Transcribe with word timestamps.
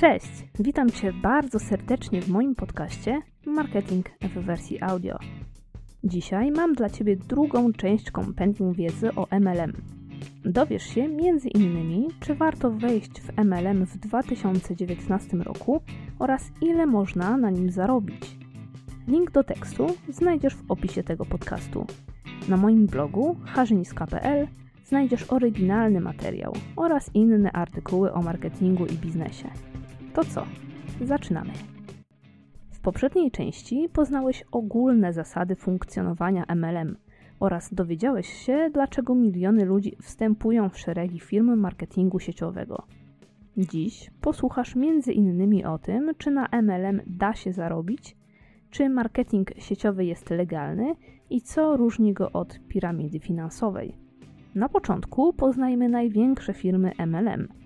Cześć! 0.00 0.30
Witam 0.58 0.90
Cię 0.90 1.12
bardzo 1.12 1.58
serdecznie 1.58 2.22
w 2.22 2.28
moim 2.28 2.54
podcaście 2.54 3.20
Marketing 3.46 4.10
w 4.22 4.44
wersji 4.44 4.82
audio. 4.82 5.18
Dzisiaj 6.04 6.50
mam 6.50 6.74
dla 6.74 6.90
Ciebie 6.90 7.16
drugą 7.16 7.72
część 7.72 8.10
kompendium 8.10 8.72
wiedzy 8.72 9.14
o 9.14 9.26
MLM. 9.40 9.72
Dowiesz 10.44 10.82
się 10.82 11.02
m.in. 11.02 12.08
czy 12.20 12.34
warto 12.34 12.70
wejść 12.70 13.20
w 13.20 13.38
MLM 13.44 13.86
w 13.86 13.96
2019 13.96 15.36
roku 15.36 15.80
oraz 16.18 16.50
ile 16.60 16.86
można 16.86 17.36
na 17.36 17.50
nim 17.50 17.70
zarobić. 17.70 18.36
Link 19.08 19.30
do 19.30 19.44
tekstu 19.44 19.86
znajdziesz 20.08 20.54
w 20.54 20.70
opisie 20.70 21.02
tego 21.02 21.24
podcastu. 21.24 21.86
Na 22.48 22.56
moim 22.56 22.86
blogu 22.86 23.36
harzyniska.pl 23.44 24.48
znajdziesz 24.84 25.32
oryginalny 25.32 26.00
materiał 26.00 26.52
oraz 26.76 27.10
inne 27.14 27.52
artykuły 27.52 28.12
o 28.12 28.22
marketingu 28.22 28.86
i 28.86 28.92
biznesie. 28.92 29.48
To 30.18 30.24
co? 30.24 30.46
Zaczynamy. 31.00 31.52
W 32.70 32.80
poprzedniej 32.80 33.30
części 33.30 33.88
poznałeś 33.92 34.44
ogólne 34.52 35.12
zasady 35.12 35.56
funkcjonowania 35.56 36.44
MLM 36.56 36.96
oraz 37.40 37.74
dowiedziałeś 37.74 38.28
się, 38.28 38.70
dlaczego 38.74 39.14
miliony 39.14 39.64
ludzi 39.64 39.96
wstępują 40.02 40.68
w 40.68 40.78
szeregi 40.78 41.20
firmy 41.20 41.56
marketingu 41.56 42.18
sieciowego. 42.18 42.82
Dziś 43.56 44.10
posłuchasz 44.20 44.76
m.in. 44.76 45.66
o 45.66 45.78
tym, 45.78 46.12
czy 46.18 46.30
na 46.30 46.48
MLM 46.62 47.00
da 47.06 47.34
się 47.34 47.52
zarobić, 47.52 48.16
czy 48.70 48.88
marketing 48.88 49.50
sieciowy 49.58 50.04
jest 50.04 50.30
legalny 50.30 50.94
i 51.30 51.42
co 51.42 51.76
różni 51.76 52.12
go 52.12 52.32
od 52.32 52.60
piramidy 52.68 53.20
finansowej. 53.20 53.94
Na 54.54 54.68
początku 54.68 55.32
poznajmy 55.32 55.88
największe 55.88 56.54
firmy 56.54 56.92
MLM– 57.06 57.48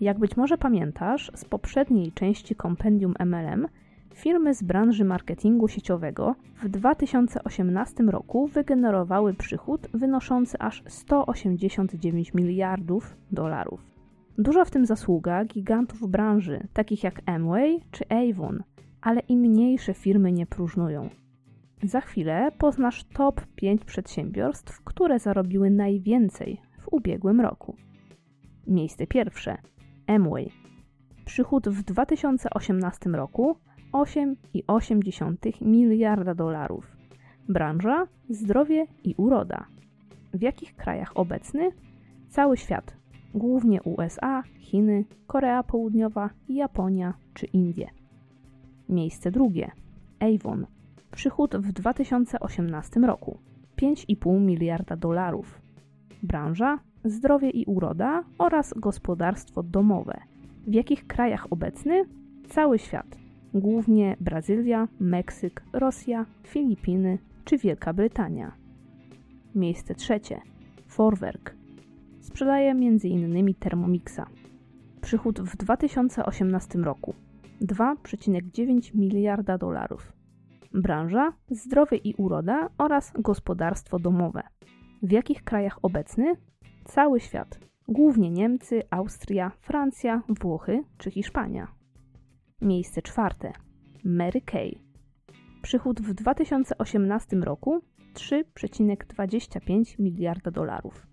jak 0.00 0.18
być 0.18 0.36
może 0.36 0.58
pamiętasz 0.58 1.30
z 1.34 1.44
poprzedniej 1.44 2.12
części 2.12 2.54
kompendium 2.54 3.14
MLM, 3.26 3.68
firmy 4.14 4.54
z 4.54 4.62
branży 4.62 5.04
marketingu 5.04 5.68
sieciowego 5.68 6.34
w 6.62 6.68
2018 6.68 8.04
roku 8.04 8.46
wygenerowały 8.46 9.34
przychód 9.34 9.88
wynoszący 9.94 10.58
aż 10.58 10.82
189 10.86 12.34
miliardów 12.34 13.16
dolarów. 13.32 13.80
Duża 14.38 14.64
w 14.64 14.70
tym 14.70 14.86
zasługa 14.86 15.44
gigantów 15.44 16.10
branży, 16.10 16.66
takich 16.72 17.04
jak 17.04 17.22
Amway 17.26 17.80
czy 17.90 18.04
Avon, 18.08 18.62
ale 19.00 19.20
i 19.20 19.36
mniejsze 19.36 19.94
firmy 19.94 20.32
nie 20.32 20.46
próżnują. 20.46 21.08
Za 21.82 22.00
chwilę 22.00 22.52
poznasz 22.58 23.04
top 23.04 23.40
5 23.56 23.84
przedsiębiorstw, 23.84 24.84
które 24.84 25.18
zarobiły 25.18 25.70
najwięcej 25.70 26.60
w 26.78 26.88
ubiegłym 26.90 27.40
roku. 27.40 27.76
Miejsce 28.66 29.06
pierwsze– 29.06 29.56
Amway. 30.06 30.50
Przychód 31.24 31.68
w 31.68 31.82
2018 31.82 33.10
roku 33.10 33.56
8,8 33.92 35.62
miliarda 35.62 36.34
dolarów. 36.34 36.96
Branża 37.48 38.06
zdrowie 38.28 38.86
i 39.04 39.14
uroda. 39.16 39.66
W 40.34 40.42
jakich 40.42 40.76
krajach 40.76 41.16
obecny? 41.16 41.70
Cały 42.28 42.56
świat, 42.56 42.96
głównie 43.34 43.82
USA, 43.82 44.42
Chiny, 44.58 45.04
Korea 45.26 45.62
Południowa, 45.62 46.30
Japonia 46.48 47.14
czy 47.34 47.46
Indie. 47.46 47.90
Miejsce 48.88 49.30
drugie. 49.30 49.70
Avon. 50.20 50.66
Przychód 51.10 51.56
w 51.56 51.72
2018 51.72 53.00
roku 53.00 53.38
5,5 53.76 54.40
miliarda 54.40 54.96
dolarów. 54.96 55.60
Branża 56.22 56.78
zdrowie 57.04 57.50
i 57.50 57.64
uroda 57.64 58.24
oraz 58.38 58.74
gospodarstwo 58.76 59.62
domowe. 59.62 60.20
W 60.66 60.74
jakich 60.74 61.06
krajach 61.06 61.46
obecny? 61.50 62.04
Cały 62.48 62.78
świat. 62.78 63.18
Głównie 63.54 64.16
Brazylia, 64.20 64.88
Meksyk, 65.00 65.62
Rosja, 65.72 66.26
Filipiny 66.46 67.18
czy 67.44 67.58
Wielka 67.58 67.92
Brytania. 67.92 68.52
Miejsce 69.54 69.94
trzecie. 69.94 70.40
Forwerk. 70.86 71.54
Sprzedaje 72.20 72.70
m.in. 72.70 73.54
Thermomixa. 73.54 74.26
Przychód 75.00 75.40
w 75.40 75.56
2018 75.56 76.78
roku 76.78 77.14
2,9 77.62 78.94
miliarda 78.94 79.58
dolarów. 79.58 80.12
Branża 80.74 81.32
zdrowie 81.50 81.96
i 81.96 82.14
uroda 82.14 82.68
oraz 82.78 83.12
gospodarstwo 83.18 83.98
domowe. 83.98 84.42
W 85.02 85.12
jakich 85.12 85.44
krajach 85.44 85.78
obecny? 85.82 86.36
Cały 86.84 87.20
świat. 87.20 87.60
Głównie 87.88 88.30
Niemcy, 88.30 88.82
Austria, 88.90 89.52
Francja, 89.60 90.22
Włochy 90.28 90.84
czy 90.98 91.10
Hiszpania. 91.10 91.68
Miejsce 92.60 93.02
czwarte. 93.02 93.52
Mary 94.04 94.40
Kay. 94.40 94.78
Przychód 95.62 96.00
w 96.00 96.14
2018 96.14 97.36
roku 97.36 97.80
3,25 98.14 100.00
miliarda 100.00 100.50
dolarów. 100.50 101.06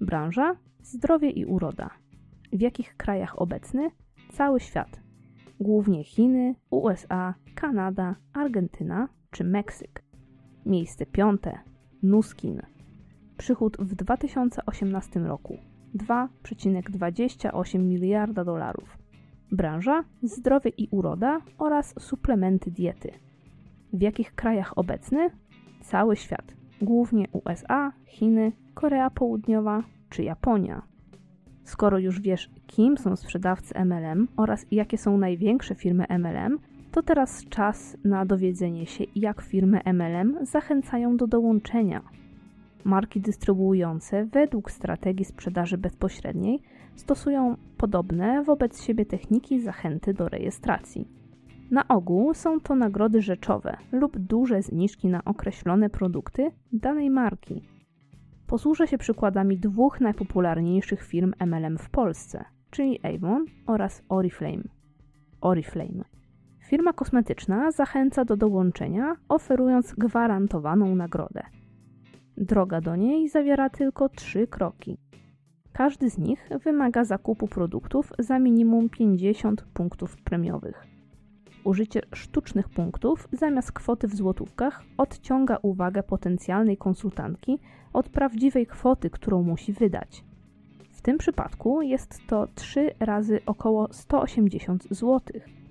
Branża 0.00 0.56
zdrowie 0.82 1.30
i 1.30 1.44
uroda. 1.46 1.90
W 2.52 2.60
jakich 2.60 2.96
krajach 2.96 3.42
obecny? 3.42 3.90
Cały 4.32 4.60
świat. 4.60 5.00
Głównie 5.60 6.04
Chiny, 6.04 6.54
USA, 6.70 7.34
Kanada, 7.54 8.16
Argentyna 8.32 9.08
czy 9.30 9.44
Meksyk. 9.44 10.04
Miejsce 10.66 11.06
piąte. 11.06 11.58
Nuskin 12.02 12.62
przychód 13.38 13.76
w 13.80 13.94
2018 13.94 15.20
roku 15.20 15.58
2,28 15.94 17.78
miliarda 17.78 18.44
dolarów. 18.44 18.98
Branża 19.52 20.04
zdrowie 20.22 20.70
i 20.70 20.88
uroda 20.90 21.40
oraz 21.58 21.94
suplementy 21.98 22.70
diety. 22.70 23.12
W 23.92 24.02
jakich 24.02 24.34
krajach 24.34 24.78
obecny? 24.78 25.30
Cały 25.80 26.16
świat, 26.16 26.54
głównie 26.82 27.26
USA, 27.32 27.92
Chiny, 28.06 28.52
Korea 28.74 29.10
Południowa 29.10 29.82
czy 30.10 30.22
Japonia. 30.22 30.82
Skoro 31.64 31.98
już 31.98 32.20
wiesz, 32.20 32.50
kim 32.66 32.98
są 32.98 33.16
sprzedawcy 33.16 33.74
MLM 33.84 34.28
oraz 34.36 34.66
jakie 34.70 34.98
są 34.98 35.18
największe 35.18 35.74
firmy 35.74 36.06
MLM, 36.18 36.58
to 36.92 37.02
teraz 37.02 37.44
czas 37.48 37.96
na 38.04 38.26
dowiedzenie 38.26 38.86
się, 38.86 39.04
jak 39.16 39.42
firmy 39.42 39.80
MLM 39.84 40.46
zachęcają 40.46 41.16
do 41.16 41.26
dołączenia 41.26 42.02
Marki 42.84 43.20
dystrybuujące 43.20 44.26
według 44.26 44.70
strategii 44.70 45.24
sprzedaży 45.24 45.78
bezpośredniej 45.78 46.62
stosują 46.96 47.56
podobne 47.76 48.42
wobec 48.44 48.82
siebie 48.82 49.06
techniki 49.06 49.60
zachęty 49.60 50.14
do 50.14 50.28
rejestracji. 50.28 51.08
Na 51.70 51.88
ogół 51.88 52.34
są 52.34 52.60
to 52.60 52.74
nagrody 52.74 53.22
rzeczowe 53.22 53.76
lub 53.92 54.18
duże 54.18 54.62
zniżki 54.62 55.08
na 55.08 55.24
określone 55.24 55.90
produkty 55.90 56.50
danej 56.72 57.10
marki. 57.10 57.62
Posłużę 58.46 58.86
się 58.86 58.98
przykładami 58.98 59.58
dwóch 59.58 60.00
najpopularniejszych 60.00 61.02
firm 61.02 61.32
MLM 61.46 61.78
w 61.78 61.90
Polsce, 61.90 62.44
czyli 62.70 63.00
Avon 63.02 63.44
oraz 63.66 64.02
Oriflame. 64.08 64.62
Oriflame. 65.40 66.04
Firma 66.68 66.92
kosmetyczna 66.92 67.70
zachęca 67.70 68.24
do 68.24 68.36
dołączenia, 68.36 69.16
oferując 69.28 69.94
gwarantowaną 69.94 70.94
nagrodę– 70.94 71.42
Droga 72.36 72.80
do 72.80 72.96
niej 72.96 73.28
zawiera 73.28 73.70
tylko 73.70 74.08
trzy 74.08 74.46
kroki. 74.46 74.98
Każdy 75.72 76.10
z 76.10 76.18
nich 76.18 76.48
wymaga 76.64 77.04
zakupu 77.04 77.48
produktów 77.48 78.12
za 78.18 78.38
minimum 78.38 78.88
50 78.88 79.64
punktów 79.74 80.16
premiowych. 80.16 80.86
Użycie 81.64 82.00
sztucznych 82.14 82.68
punktów 82.68 83.28
zamiast 83.32 83.72
kwoty 83.72 84.08
w 84.08 84.14
złotówkach 84.14 84.82
odciąga 84.96 85.58
uwagę 85.62 86.02
potencjalnej 86.02 86.76
konsultantki 86.76 87.58
od 87.92 88.08
prawdziwej 88.08 88.66
kwoty, 88.66 89.10
którą 89.10 89.42
musi 89.42 89.72
wydać. 89.72 90.24
W 90.90 91.02
tym 91.02 91.18
przypadku 91.18 91.82
jest 91.82 92.20
to 92.26 92.46
3 92.54 92.90
razy 93.00 93.40
około 93.46 93.92
180 93.92 94.86
złotych 94.90 95.61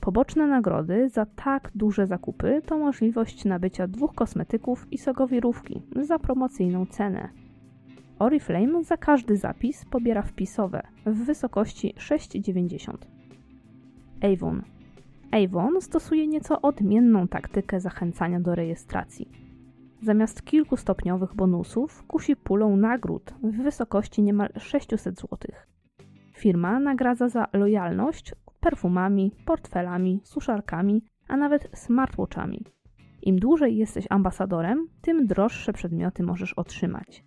Poboczne 0.00 0.46
nagrody 0.46 1.08
za 1.08 1.26
tak 1.26 1.70
duże 1.74 2.06
zakupy 2.06 2.62
to 2.66 2.78
możliwość 2.78 3.44
nabycia 3.44 3.86
dwóch 3.86 4.14
kosmetyków 4.14 4.86
i 4.92 4.98
sogowirówki 4.98 5.82
za 6.02 6.18
promocyjną 6.18 6.86
cenę. 6.86 7.28
Oriflame 8.18 8.84
za 8.84 8.96
każdy 8.96 9.36
zapis 9.36 9.84
pobiera 9.84 10.22
wpisowe 10.22 10.82
w 11.06 11.24
wysokości 11.24 11.94
6,90. 11.98 12.96
Avon 14.22 14.62
Avon 15.30 15.80
stosuje 15.80 16.26
nieco 16.26 16.62
odmienną 16.62 17.28
taktykę 17.28 17.80
zachęcania 17.80 18.40
do 18.40 18.54
rejestracji. 18.54 19.28
Zamiast 20.02 20.44
kilkustopniowych 20.44 21.34
bonusów 21.34 22.04
kusi 22.06 22.36
pulą 22.36 22.76
nagród 22.76 23.34
w 23.42 23.62
wysokości 23.62 24.22
niemal 24.22 24.48
600 24.58 25.20
zł. 25.20 25.38
Firma 26.32 26.80
nagradza 26.80 27.28
za 27.28 27.46
lojalność 27.52 28.34
perfumami, 28.66 29.32
portfelami, 29.44 30.20
suszarkami, 30.24 31.02
a 31.28 31.36
nawet 31.36 31.68
smartwatchami. 31.74 32.64
Im 33.22 33.38
dłużej 33.38 33.76
jesteś 33.76 34.06
ambasadorem, 34.10 34.88
tym 35.00 35.26
droższe 35.26 35.72
przedmioty 35.72 36.22
możesz 36.22 36.52
otrzymać. 36.52 37.24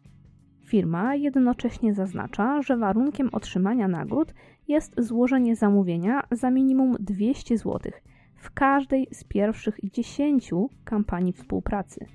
Firma 0.65 1.15
jednocześnie 1.15 1.93
zaznacza, 1.93 2.61
że 2.61 2.77
warunkiem 2.77 3.29
otrzymania 3.31 3.87
nagród 3.87 4.33
jest 4.67 5.01
złożenie 5.01 5.55
zamówienia 5.55 6.23
za 6.31 6.51
minimum 6.51 6.95
200 6.99 7.57
zł 7.57 7.91
w 8.35 8.51
każdej 8.51 9.07
z 9.11 9.23
pierwszych 9.23 9.79
10 9.83 10.51
kampanii 10.83 11.33
współpracy, 11.33 12.05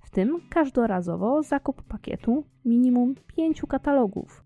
w 0.00 0.10
tym 0.10 0.40
każdorazowo 0.50 1.42
zakup 1.42 1.82
pakietu 1.82 2.44
minimum 2.64 3.14
5 3.36 3.62
katalogów. 3.68 4.43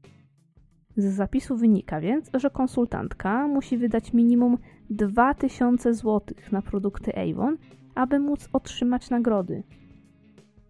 Z 0.99 1.05
zapisu 1.05 1.57
wynika 1.57 2.01
więc, 2.01 2.31
że 2.35 2.51
konsultantka 2.51 3.49
musi 3.49 3.77
wydać 3.79 4.13
minimum 4.13 4.59
2000 4.91 5.95
zł 5.95 6.21
na 6.53 6.63
produkty 6.63 7.13
Avon, 7.17 7.57
aby 7.95 8.19
móc 8.19 8.49
otrzymać 8.53 9.11
nagrody. 9.11 9.63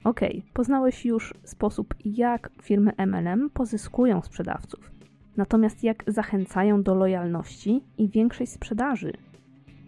Ok, 0.04 0.20
poznałeś 0.52 1.04
już 1.06 1.34
sposób, 1.44 1.94
jak 2.04 2.50
firmy 2.62 2.92
MLM 3.06 3.50
pozyskują 3.50 4.22
sprzedawców, 4.22 4.90
natomiast 5.36 5.84
jak 5.84 6.04
zachęcają 6.06 6.82
do 6.82 6.94
lojalności 6.94 7.84
i 7.98 8.08
większej 8.08 8.46
sprzedaży. 8.46 9.12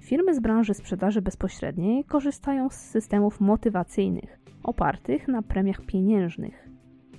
Firmy 0.00 0.34
z 0.34 0.40
branży 0.40 0.74
sprzedaży 0.74 1.22
bezpośredniej 1.22 2.04
korzystają 2.04 2.68
z 2.68 2.74
systemów 2.74 3.40
motywacyjnych 3.40 4.40
opartych 4.62 5.28
na 5.28 5.42
premiach 5.42 5.80
pieniężnych. 5.86 6.69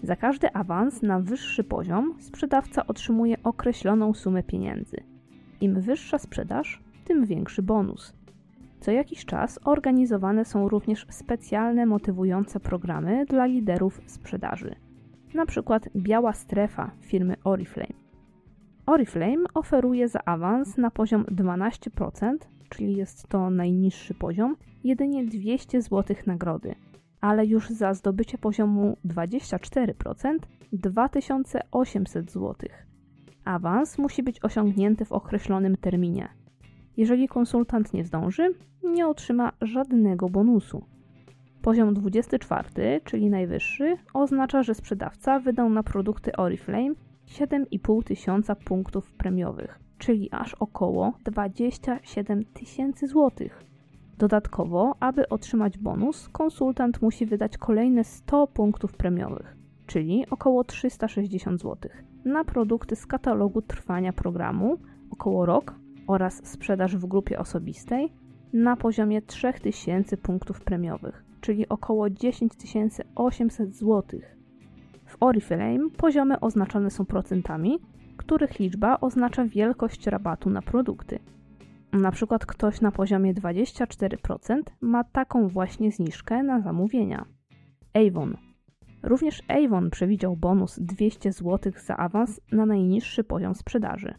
Za 0.04 0.16
każdy 0.16 0.54
awans 0.54 1.02
na 1.02 1.20
wyższy 1.20 1.64
poziom 1.64 2.16
sprzedawca 2.20 2.88
otrzymuje 2.88 3.44
określoną 3.44 4.14
sumę 4.14 4.44
pieniędzy. 4.44 4.98
Im 5.62 5.82
wyższa 5.82 6.18
sprzedaż, 6.18 6.82
tym 7.06 7.26
większy 7.26 7.62
bonus. 7.62 8.14
Co 8.80 8.92
jakiś 8.92 9.26
czas 9.26 9.60
organizowane 9.66 10.46
są 10.46 10.70
również 10.70 11.06
specjalne 11.10 11.86
motywujące 11.86 12.60
programy 12.60 13.26
dla 13.26 13.46
liderów 13.46 14.02
sprzedaży. 14.06 14.76
Na 15.34 15.46
przykład 15.46 15.90
Biała 15.96 16.34
Strefa 16.34 16.92
firmy 17.02 17.36
Oriflame. 17.44 17.94
Oriflame 18.86 19.44
oferuje 19.54 20.08
za 20.08 20.20
awans 20.26 20.78
na 20.78 20.92
poziom 20.92 21.24
12%, 21.24 22.38
czyli 22.70 22.96
jest 22.96 23.28
to 23.28 23.50
najniższy 23.50 24.14
poziom, 24.14 24.56
jedynie 24.84 25.26
200 25.26 25.82
zł 25.82 26.16
nagrody, 26.26 26.76
ale 27.22 27.46
już 27.46 27.70
za 27.70 27.94
zdobycie 27.94 28.38
poziomu 28.38 28.98
24% 29.06 30.38
2800 30.74 32.32
zł. 32.32 32.56
Awans 33.46 33.98
musi 33.98 34.24
być 34.24 34.44
osiągnięty 34.44 35.06
w 35.06 35.12
określonym 35.12 35.78
terminie. 35.78 36.30
Jeżeli 36.98 37.28
konsultant 37.28 37.94
nie 37.94 38.06
zdąży, 38.06 38.54
nie 38.84 39.08
otrzyma 39.08 39.52
żadnego 39.62 40.30
bonusu. 40.30 40.86
Poziom 41.62 41.94
24, 41.94 43.02
czyli 43.04 43.30
najwyższy, 43.30 43.98
oznacza, 44.14 44.64
że 44.64 44.76
sprzedawca 44.76 45.40
wydał 45.40 45.70
na 45.70 45.84
produkty 45.84 46.36
Oriflame 46.36 46.96
7,5 47.28 48.04
tysiąca 48.04 48.56
punktów 48.56 49.14
premiowych, 49.14 49.80
czyli 49.98 50.30
aż 50.32 50.54
około 50.54 51.14
27 51.26 52.46
tysięcy 52.46 53.08
złotych. 53.08 53.71
Dodatkowo, 54.18 54.96
aby 55.00 55.30
otrzymać 55.30 55.78
bonus, 55.78 56.30
konsultant 56.30 57.02
musi 57.02 57.26
wydać 57.26 57.58
kolejne 57.58 58.04
100 58.04 58.48
punktów 58.48 58.94
premiowych, 58.94 59.56
czyli 59.88 60.26
około 60.30 60.64
360 60.64 61.62
zł, 61.62 61.92
na 62.26 62.44
produkty 62.44 62.96
z 62.96 63.06
katalogu 63.06 63.62
trwania 63.62 64.14
programu, 64.14 64.78
około 65.12 65.46
rok 65.46 65.76
oraz 66.08 66.42
sprzedaż 66.46 66.98
w 66.98 67.06
grupie 67.06 67.40
osobistej 67.40 68.14
na 68.54 68.76
poziomie 68.76 69.22
3000 69.22 70.18
punktów 70.18 70.62
premiowych, 70.62 71.24
czyli 71.42 71.70
około 71.70 72.10
10 72.10 72.54
800 73.16 73.76
zł. 73.76 74.20
W 75.06 75.18
Oriflame 75.20 75.90
poziomy 75.98 76.40
oznaczone 76.40 76.90
są 76.90 77.06
procentami, 77.06 77.80
których 78.18 78.60
liczba 78.60 78.98
oznacza 79.02 79.46
wielkość 79.46 80.08
rabatu 80.08 80.50
na 80.50 80.62
produkty. 80.62 81.20
Na 81.94 82.12
przykład 82.12 82.46
ktoś 82.46 82.82
na 82.82 82.92
poziomie 82.92 83.34
24% 83.34 84.62
ma 84.82 85.04
taką 85.04 85.48
właśnie 85.48 85.92
zniżkę 85.92 86.44
na 86.44 86.62
zamówienia. 86.62 87.26
Avon. 87.94 88.38
Również 89.04 89.42
Avon 89.48 89.90
przewidział 89.90 90.38
bonus 90.38 90.80
200 90.80 91.32
zł 91.32 91.74
za 91.86 91.98
awans 91.98 92.42
na 92.52 92.66
najniższy 92.66 93.24
poziom 93.24 93.56
sprzedaży 93.56 94.14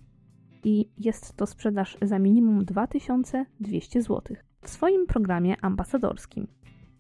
i 0.65 0.91
jest 0.99 1.37
to 1.37 1.47
sprzedaż 1.47 1.99
za 2.03 2.19
minimum 2.19 2.65
2200 2.65 4.03
zł 4.03 4.37
w 4.63 4.69
swoim 4.69 5.07
programie 5.07 5.57
ambasadorskim. 5.65 6.47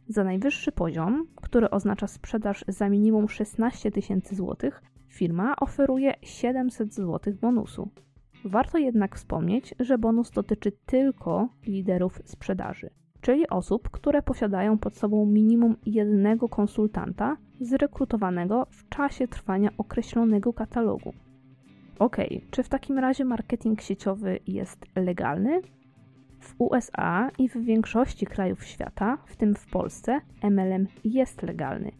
Za 0.08 0.24
najwyższy 0.24 0.72
poziom, 0.72 1.26
który 1.36 1.70
oznacza 1.70 2.06
sprzedaż 2.06 2.64
za 2.68 2.88
minimum 2.88 3.28
16 3.28 3.90
tysięcy 3.90 4.34
złotych, 4.34 4.82
firma 5.08 5.56
oferuje 5.56 6.14
700 6.22 6.94
zł 6.94 7.34
bonusu. 7.40 7.90
Warto 8.44 8.78
jednak 8.78 9.16
wspomnieć, 9.16 9.74
że 9.80 9.98
bonus 9.98 10.30
dotyczy 10.30 10.72
tylko 10.86 11.48
liderów 11.66 12.20
sprzedaży, 12.24 12.90
czyli 13.20 13.48
osób, 13.48 13.90
które 13.90 14.22
posiadają 14.22 14.78
pod 14.78 14.96
sobą 14.96 15.26
minimum 15.26 15.76
jednego 15.86 16.48
konsultanta 16.48 17.36
zrekrutowanego 17.60 18.66
w 18.70 18.88
czasie 18.88 19.28
trwania 19.28 19.70
określonego 19.78 20.52
katalogu. 20.52 21.12
Ok, 21.98 22.16
czy 22.50 22.62
w 22.62 22.68
takim 22.68 22.98
razie 22.98 23.24
marketing 23.24 23.80
sieciowy 23.80 24.38
jest 24.46 24.86
legalny? 24.96 25.60
W 26.40 26.54
USA 26.58 27.30
i 27.38 27.48
w 27.48 27.56
większości 27.56 28.26
krajów 28.26 28.64
świata, 28.64 29.18
w 29.26 29.36
tym 29.36 29.54
w 29.54 29.66
Polsce, 29.66 30.20
MLM 30.42 30.86
jest 31.04 31.42
legalny. 31.42 31.92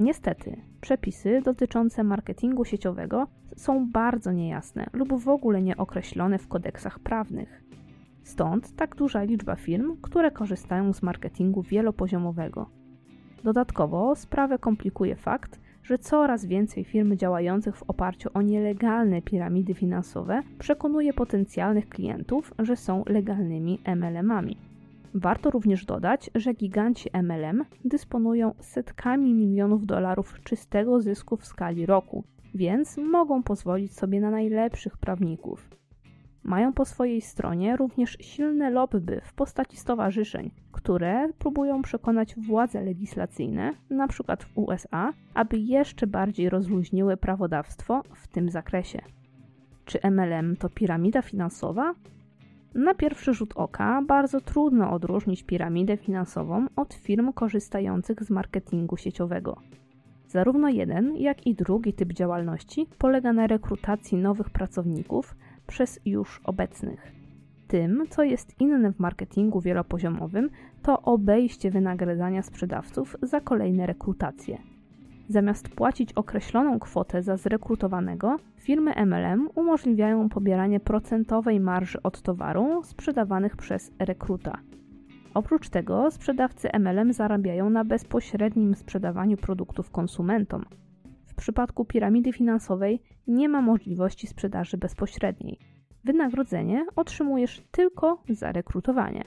Niestety, 0.00 0.56
przepisy 0.80 1.40
dotyczące 1.44 2.04
marketingu 2.04 2.64
sieciowego 2.64 3.26
są 3.56 3.90
bardzo 3.90 4.32
niejasne 4.32 4.86
lub 4.92 5.12
w 5.20 5.28
ogóle 5.28 5.62
nieokreślone 5.62 6.38
w 6.38 6.48
kodeksach 6.48 6.98
prawnych. 6.98 7.64
Stąd 8.22 8.76
tak 8.76 8.96
duża 8.96 9.22
liczba 9.22 9.56
firm, 9.56 9.96
które 10.02 10.30
korzystają 10.30 10.92
z 10.92 11.02
marketingu 11.02 11.62
wielopoziomowego. 11.62 12.70
Dodatkowo 13.44 14.16
sprawę 14.16 14.58
komplikuje 14.58 15.16
fakt, 15.16 15.60
że 15.82 15.98
coraz 15.98 16.44
więcej 16.44 16.84
firm 16.84 17.16
działających 17.16 17.76
w 17.76 17.82
oparciu 17.82 18.28
o 18.34 18.42
nielegalne 18.42 19.22
piramidy 19.22 19.74
finansowe 19.74 20.42
przekonuje 20.58 21.12
potencjalnych 21.12 21.88
klientów, 21.88 22.54
że 22.58 22.76
są 22.76 23.02
legalnymi 23.06 23.78
MLM-ami. 23.96 24.56
Warto 25.14 25.50
również 25.50 25.84
dodać, 25.84 26.30
że 26.34 26.54
giganci 26.54 27.10
MLM 27.22 27.64
dysponują 27.84 28.54
setkami 28.60 29.34
milionów 29.34 29.86
dolarów 29.86 30.40
czystego 30.44 31.00
zysku 31.00 31.36
w 31.36 31.46
skali 31.46 31.86
roku, 31.86 32.24
więc 32.54 32.96
mogą 32.96 33.42
pozwolić 33.42 33.94
sobie 33.94 34.20
na 34.20 34.30
najlepszych 34.30 34.98
prawników. 34.98 35.70
Mają 36.42 36.72
po 36.72 36.84
swojej 36.84 37.20
stronie 37.20 37.76
również 37.76 38.16
silne 38.20 38.70
lobby 38.70 39.20
w 39.24 39.32
postaci 39.32 39.76
stowarzyszeń, 39.76 40.50
które 40.72 41.28
próbują 41.38 41.82
przekonać 41.82 42.34
władze 42.34 42.82
legislacyjne, 42.82 43.72
np. 43.90 44.36
w 44.40 44.58
USA, 44.58 45.12
aby 45.34 45.58
jeszcze 45.58 46.06
bardziej 46.06 46.50
rozluźniły 46.50 47.16
prawodawstwo 47.16 48.02
w 48.14 48.28
tym 48.28 48.50
zakresie. 48.50 48.98
Czy 49.84 49.98
MLM 50.10 50.56
to 50.56 50.68
piramida 50.68 51.22
finansowa? 51.22 51.94
Na 52.74 52.94
pierwszy 52.94 53.34
rzut 53.34 53.52
oka 53.56 54.02
bardzo 54.06 54.40
trudno 54.40 54.90
odróżnić 54.90 55.42
piramidę 55.42 55.96
finansową 55.96 56.66
od 56.76 56.94
firm 56.94 57.32
korzystających 57.32 58.22
z 58.22 58.30
marketingu 58.30 58.96
sieciowego. 58.96 59.56
Zarówno 60.28 60.68
jeden, 60.68 61.16
jak 61.16 61.46
i 61.46 61.54
drugi 61.54 61.92
typ 61.92 62.12
działalności 62.12 62.86
polega 62.98 63.32
na 63.32 63.46
rekrutacji 63.46 64.18
nowych 64.18 64.50
pracowników 64.50 65.36
przez 65.66 66.00
już 66.04 66.40
obecnych. 66.44 67.12
Tym, 67.68 68.04
co 68.10 68.22
jest 68.22 68.60
inne 68.60 68.92
w 68.92 68.98
marketingu 68.98 69.60
wielopoziomowym, 69.60 70.50
to 70.82 71.02
obejście 71.02 71.70
wynagradzania 71.70 72.42
sprzedawców 72.42 73.16
za 73.22 73.40
kolejne 73.40 73.86
rekrutacje. 73.86 74.73
Zamiast 75.28 75.68
płacić 75.68 76.12
określoną 76.12 76.78
kwotę 76.78 77.22
za 77.22 77.36
zrekrutowanego, 77.36 78.36
firmy 78.56 78.92
MLM 79.06 79.48
umożliwiają 79.54 80.28
pobieranie 80.28 80.80
procentowej 80.80 81.60
marży 81.60 82.02
od 82.02 82.22
towaru 82.22 82.82
sprzedawanych 82.82 83.56
przez 83.56 83.92
rekruta. 83.98 84.58
Oprócz 85.34 85.68
tego 85.68 86.10
sprzedawcy 86.10 86.68
MLM 86.78 87.12
zarabiają 87.12 87.70
na 87.70 87.84
bezpośrednim 87.84 88.74
sprzedawaniu 88.74 89.36
produktów 89.36 89.90
konsumentom. 89.90 90.64
W 91.26 91.34
przypadku 91.34 91.84
piramidy 91.84 92.32
finansowej 92.32 93.02
nie 93.26 93.48
ma 93.48 93.62
możliwości 93.62 94.26
sprzedaży 94.26 94.76
bezpośredniej. 94.76 95.58
Wynagrodzenie 96.04 96.86
otrzymujesz 96.96 97.62
tylko 97.70 98.22
za 98.28 98.52
rekrutowanie. 98.52 99.24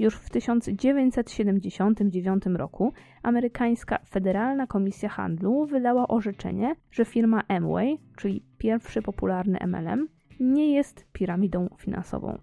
Już 0.00 0.14
w 0.14 0.30
1979 0.30 2.46
roku 2.46 2.92
amerykańska 3.22 3.98
Federalna 4.10 4.66
Komisja 4.66 5.08
Handlu 5.08 5.66
wydała 5.66 6.08
orzeczenie, 6.08 6.74
że 6.90 7.04
firma 7.04 7.42
Amway, 7.48 7.98
czyli 8.16 8.44
pierwszy 8.58 9.02
popularny 9.02 9.58
MLM, 9.66 10.08
nie 10.40 10.74
jest 10.74 11.06
piramidą 11.12 11.68
finansową. 11.78 12.38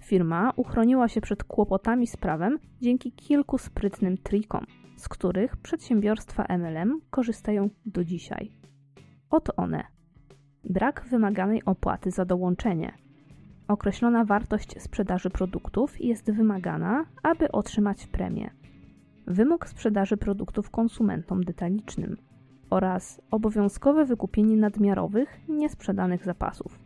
Firma 0.00 0.52
uchroniła 0.56 1.08
się 1.08 1.20
przed 1.20 1.44
kłopotami 1.44 2.06
z 2.06 2.16
prawem 2.16 2.58
dzięki 2.80 3.12
kilku 3.12 3.58
sprytnym 3.58 4.18
trikom, 4.18 4.66
z 4.96 5.08
których 5.08 5.56
przedsiębiorstwa 5.56 6.46
MLM 6.58 7.00
korzystają 7.10 7.70
do 7.86 8.04
dzisiaj. 8.04 8.52
Oto 9.30 9.56
one. 9.56 9.84
Brak 10.64 11.06
wymaganej 11.10 11.64
opłaty 11.64 12.10
za 12.10 12.24
dołączenie. 12.24 12.99
Określona 13.70 14.24
wartość 14.24 14.82
sprzedaży 14.82 15.30
produktów 15.30 16.00
jest 16.00 16.32
wymagana, 16.32 17.04
aby 17.22 17.52
otrzymać 17.52 18.06
premię. 18.06 18.50
Wymóg 19.26 19.68
sprzedaży 19.68 20.16
produktów 20.16 20.70
konsumentom 20.70 21.44
detalicznym 21.44 22.16
oraz 22.70 23.20
obowiązkowe 23.30 24.04
wykupienie 24.04 24.56
nadmiarowych, 24.56 25.40
niesprzedanych 25.48 26.24
zapasów. 26.24 26.78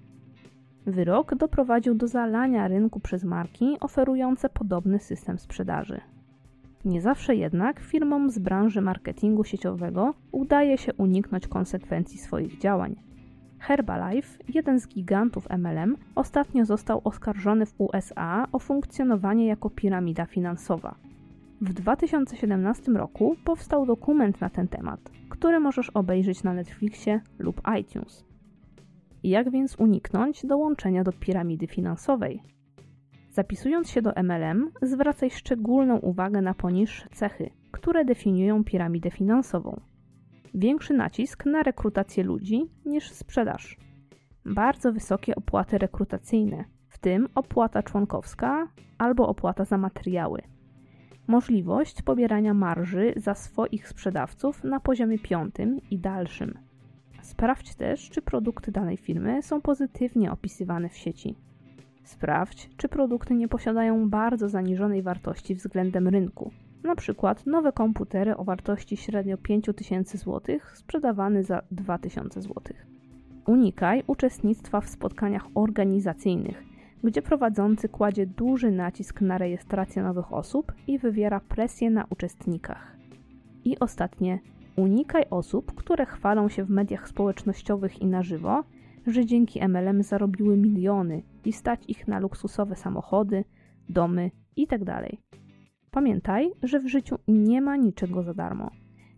Wyrok 0.87 1.35
doprowadził 1.35 1.95
do 1.95 2.09
zalania 2.09 2.69
rynku 2.69 3.01
przez 3.01 3.25
marki 3.25 3.77
oferujące 3.81 4.49
podobny 4.49 4.99
system 4.99 5.39
sprzedaży. 5.39 6.01
Nie 6.85 7.01
zawsze 7.01 7.37
jednak 7.37 7.81
firmom 7.81 8.31
z 8.31 8.39
branży 8.39 8.81
marketingu 8.81 9.45
sieciowego 9.45 10.15
udaje 10.33 10.79
się 10.79 10.95
uniknąć 10.95 11.49
konsekwencji 11.49 12.19
swoich 12.19 12.59
działań. 12.59 12.97
Herbalife, 13.67 14.39
jeden 14.49 14.81
z 14.81 14.89
gigantów 14.89 15.49
MLM, 15.51 15.97
ostatnio 16.15 16.65
został 16.65 17.01
oskarżony 17.05 17.67
w 17.67 17.75
USA 17.79 18.47
o 18.53 18.59
funkcjonowanie 18.59 19.47
jako 19.47 19.71
piramida 19.71 20.27
finansowa. 20.27 20.95
W 21.61 21.73
2017 21.73 22.93
roku 22.93 23.37
powstał 23.45 23.87
dokument 23.87 24.41
na 24.41 24.51
ten 24.51 24.69
temat, 24.69 25.01
który 25.29 25.61
możesz 25.61 25.91
obejrzeć 25.91 26.43
na 26.43 26.53
Netflixie 26.53 27.21
lub 27.39 27.63
iTunes. 27.81 28.25
Jak 29.23 29.51
więc 29.51 29.77
uniknąć 29.77 30.47
dołączenia 30.47 31.05
do 31.05 31.13
piramidy 31.13 31.67
finansowej? 31.67 32.43
Zapisując 33.31 33.91
się 33.91 34.03
do 34.03 34.13
MLM, 34.23 34.71
zwracaj 34.83 35.31
szczególną 35.31 35.99
uwagę 35.99 36.43
na 36.43 36.55
poniższe 36.55 37.09
cechy, 37.13 37.51
które 37.71 38.05
definiują 38.05 38.65
piramidę 38.65 39.11
finansową. 39.11 39.81
Większy 40.55 40.95
nacisk 40.95 41.47
na 41.47 41.63
rekrutację 41.63 42.25
ludzi 42.25 42.71
niż 42.87 43.11
sprzedaż. 43.11 43.77
Bardzo 44.45 44.93
wysokie 44.93 45.35
opłaty 45.37 45.79
rekrutacyjne, 45.79 46.65
w 46.89 46.99
tym 46.99 47.29
opłata 47.35 47.83
członkowska 47.83 48.69
albo 48.99 49.29
opłata 49.29 49.65
za 49.65 49.79
materiały. 49.79 50.43
Możliwość 51.27 52.03
pobierania 52.03 52.55
marży 52.55 53.13
za 53.17 53.35
swoich 53.35 53.89
sprzedawców 53.89 54.65
na 54.65 54.81
poziomie 54.81 55.19
piątym 55.19 55.81
i 55.91 55.99
dalszym. 55.99 56.59
Sprawdź 57.23 57.75
też, 57.75 58.11
czy 58.11 58.23
produkty 58.23 58.73
danej 58.73 58.97
firmy 58.97 59.43
są 59.43 59.61
pozytywnie 59.61 60.33
opisywane 60.33 60.89
w 60.89 60.97
sieci. 60.97 61.37
Sprawdź, 62.05 62.71
czy 62.77 62.89
produkty 62.89 63.35
nie 63.35 63.49
posiadają 63.49 64.11
bardzo 64.11 64.49
zaniżonej 64.49 65.03
wartości 65.03 65.55
względem 65.55 66.09
rynku. 66.09 66.53
Na 66.85 66.95
przykład 66.95 67.47
nowe 67.47 67.73
komputery 67.73 68.37
o 68.37 68.45
wartości 68.45 68.97
średnio 68.97 69.37
5000 69.37 70.19
zł 70.19 70.59
sprzedawane 70.75 71.43
za 71.43 71.63
2000 71.71 72.43
zł. 72.43 72.63
Unikaj 73.47 74.03
uczestnictwa 74.07 74.81
w 74.81 74.89
spotkaniach 74.89 75.47
organizacyjnych, 75.55 76.65
gdzie 77.05 77.23
prowadzący 77.23 77.89
kładzie 77.89 78.27
duży 78.27 78.71
nacisk 78.71 79.21
na 79.21 79.39
rejestrację 79.39 80.03
nowych 80.03 80.33
osób 80.33 80.73
i 80.87 80.99
wywiera 80.99 81.41
presję 81.41 81.91
na 81.91 82.05
uczestnikach. 82.11 82.97
I 83.65 83.79
ostatnie, 83.79 84.39
unikaj 84.77 85.25
osób, 85.31 85.75
które 85.75 86.07
chwalą 86.07 86.49
się 86.49 86.65
w 86.65 86.71
mediach 86.71 87.09
społecznościowych 87.09 88.03
i 88.03 88.07
na 88.07 88.23
żywo, 88.23 88.65
że 89.07 89.27
dzięki 89.27 89.69
MLM 89.69 90.03
zarobiły 90.03 90.57
miliony 90.57 91.23
i 91.45 91.53
stać 91.53 91.81
ich 91.89 92.09
na 92.09 92.19
luksusowe 92.19 92.77
samochody, 92.77 93.45
domy 93.89 94.31
itd. 94.57 95.09
Pamiętaj, 95.95 96.51
że 96.63 96.81
w 96.81 96.87
życiu 96.87 97.19
nie 97.29 97.61
ma 97.61 97.77
niczego 97.77 98.23
za 98.23 98.35
darmo. 98.35 98.71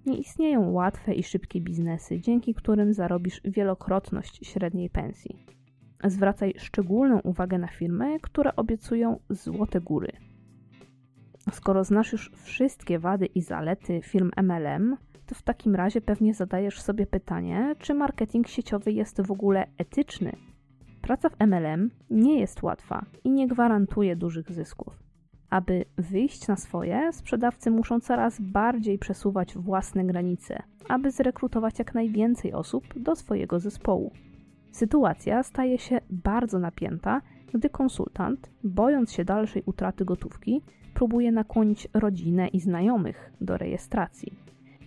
Nie 0.06 0.18
istnieją 0.18 0.70
łatwe 0.70 1.14
i 1.14 1.22
szybkie 1.22 1.60
biznesy, 1.60 2.20
dzięki 2.20 2.54
którym 2.54 2.92
zarobisz 2.92 3.40
wielokrotność 3.44 4.46
średniej 4.46 4.90
pensji. 4.90 5.36
Zwracaj 6.04 6.54
szczególną 6.58 7.20
uwagę 7.20 7.58
na 7.58 7.66
firmy, 7.66 8.20
które 8.20 8.56
obiecują 8.56 9.18
złote 9.30 9.80
góry. 9.80 10.12
Skoro 11.52 11.84
znasz 11.84 12.12
już 12.12 12.30
wszystkie 12.44 12.98
wady 12.98 13.26
i 13.26 13.42
zalety 13.42 14.00
firm 14.02 14.30
MLM, 14.42 14.96
to 15.26 15.34
w 15.34 15.42
takim 15.42 15.74
razie 15.74 16.00
pewnie 16.00 16.34
zadajesz 16.34 16.80
sobie 16.80 17.06
pytanie, 17.06 17.74
czy 17.78 17.94
marketing 17.94 18.48
sieciowy 18.48 18.92
jest 18.92 19.20
w 19.22 19.30
ogóle 19.30 19.66
etyczny. 19.78 20.32
Praca 21.02 21.28
w 21.28 21.40
MLM 21.46 21.90
nie 22.10 22.40
jest 22.40 22.62
łatwa 22.62 23.04
i 23.24 23.30
nie 23.30 23.48
gwarantuje 23.48 24.16
dużych 24.16 24.52
zysków. 24.52 25.05
Aby 25.50 25.84
wyjść 25.98 26.48
na 26.48 26.56
swoje, 26.56 27.12
sprzedawcy 27.12 27.70
muszą 27.70 28.00
coraz 28.00 28.40
bardziej 28.40 28.98
przesuwać 28.98 29.54
własne 29.54 30.04
granice, 30.04 30.62
aby 30.88 31.10
zrekrutować 31.10 31.78
jak 31.78 31.94
najwięcej 31.94 32.52
osób 32.52 32.84
do 32.96 33.16
swojego 33.16 33.60
zespołu. 33.60 34.12
Sytuacja 34.70 35.42
staje 35.42 35.78
się 35.78 36.00
bardzo 36.10 36.58
napięta, 36.58 37.22
gdy 37.54 37.70
konsultant, 37.70 38.50
bojąc 38.64 39.12
się 39.12 39.24
dalszej 39.24 39.62
utraty 39.66 40.04
gotówki, 40.04 40.62
próbuje 40.94 41.32
nakłonić 41.32 41.88
rodzinę 41.94 42.48
i 42.48 42.60
znajomych 42.60 43.32
do 43.40 43.56
rejestracji. 43.56 44.32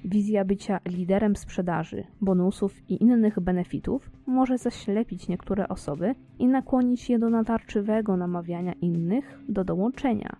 Wizja 0.06 0.46
bycia 0.46 0.80
liderem 0.86 1.36
sprzedaży, 1.36 2.04
bonusów 2.22 2.89
i 2.89 3.04
innych 3.04 3.39
benefitów 3.39 4.12
może 4.28 4.58
zaślepić 4.58 5.28
niektóre 5.28 5.68
osoby 5.68 6.16
i 6.39 6.48
nakłonić 6.48 7.10
je 7.10 7.20
do 7.20 7.30
natarczywego 7.30 8.18
namawiania 8.18 8.74
innych 8.74 9.39
do 9.50 9.63
dołączenia. 9.63 10.36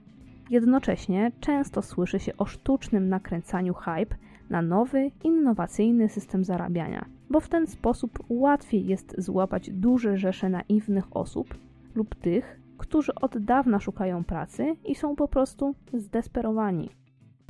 Jednocześnie 0.50 1.32
często 1.40 1.82
słyszy 1.82 2.20
się 2.20 2.38
o 2.38 2.46
sztucznym 2.46 3.10
nakręcaniu 3.10 3.74
hype 3.74 4.16
na 4.50 4.62
nowy, 4.62 5.12
innowacyjny 5.24 6.10
system 6.10 6.44
zarabiania, 6.44 7.06
bo 7.30 7.40
w 7.40 7.50
ten 7.50 7.68
sposób 7.68 8.20
łatwiej 8.30 8.88
jest 8.88 9.16
złapać 9.18 9.70
duże 9.70 10.18
rzesze 10.18 10.50
naiwnych 10.50 11.18
osób 11.18 11.58
lub 11.96 12.16
tych, 12.16 12.60
którzy 12.78 13.16
od 13.16 13.38
dawna 13.38 13.80
szukają 13.80 14.24
pracy 14.24 14.76
i 14.86 14.96
są 14.96 15.16
po 15.16 15.28
prostu 15.28 15.76
zdesperowani. 15.94 16.90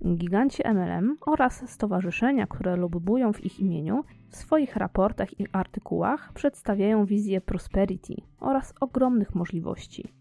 Giganci 0.06 0.64
MLM 0.74 1.18
oraz 1.22 1.70
stowarzyszenia, 1.72 2.48
które 2.48 2.76
lobbują 2.76 3.34
w 3.34 3.46
ich 3.46 3.60
imieniu, 3.60 4.04
w 4.30 4.36
swoich 4.36 4.76
raportach 4.76 5.40
i 5.40 5.46
artykułach 5.52 6.34
przedstawiają 6.34 7.06
wizję 7.06 7.42
prosperity 7.42 8.14
oraz 8.40 8.74
ogromnych 8.80 9.36
możliwości. 9.36 10.19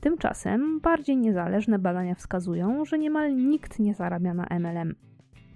Tymczasem 0.00 0.80
bardziej 0.80 1.16
niezależne 1.16 1.78
badania 1.78 2.14
wskazują, 2.14 2.84
że 2.84 2.98
niemal 2.98 3.36
nikt 3.36 3.78
nie 3.78 3.94
zarabia 3.94 4.34
na 4.34 4.46
MLM. 4.50 4.94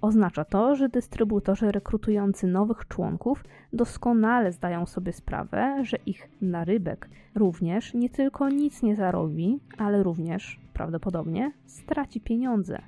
Oznacza 0.01 0.45
to, 0.45 0.75
że 0.75 0.89
dystrybutorzy 0.89 1.71
rekrutujący 1.71 2.47
nowych 2.47 2.87
członków 2.87 3.43
doskonale 3.73 4.51
zdają 4.51 4.85
sobie 4.85 5.13
sprawę, 5.13 5.79
że 5.83 5.97
ich 6.05 6.29
narybek 6.41 7.09
również 7.35 7.93
nie 7.93 8.09
tylko 8.09 8.49
nic 8.49 8.83
nie 8.83 8.95
zarobi, 8.95 9.59
ale 9.77 10.03
również 10.03 10.59
prawdopodobnie 10.73 11.51
straci 11.65 12.21
pieniądze. 12.21 12.81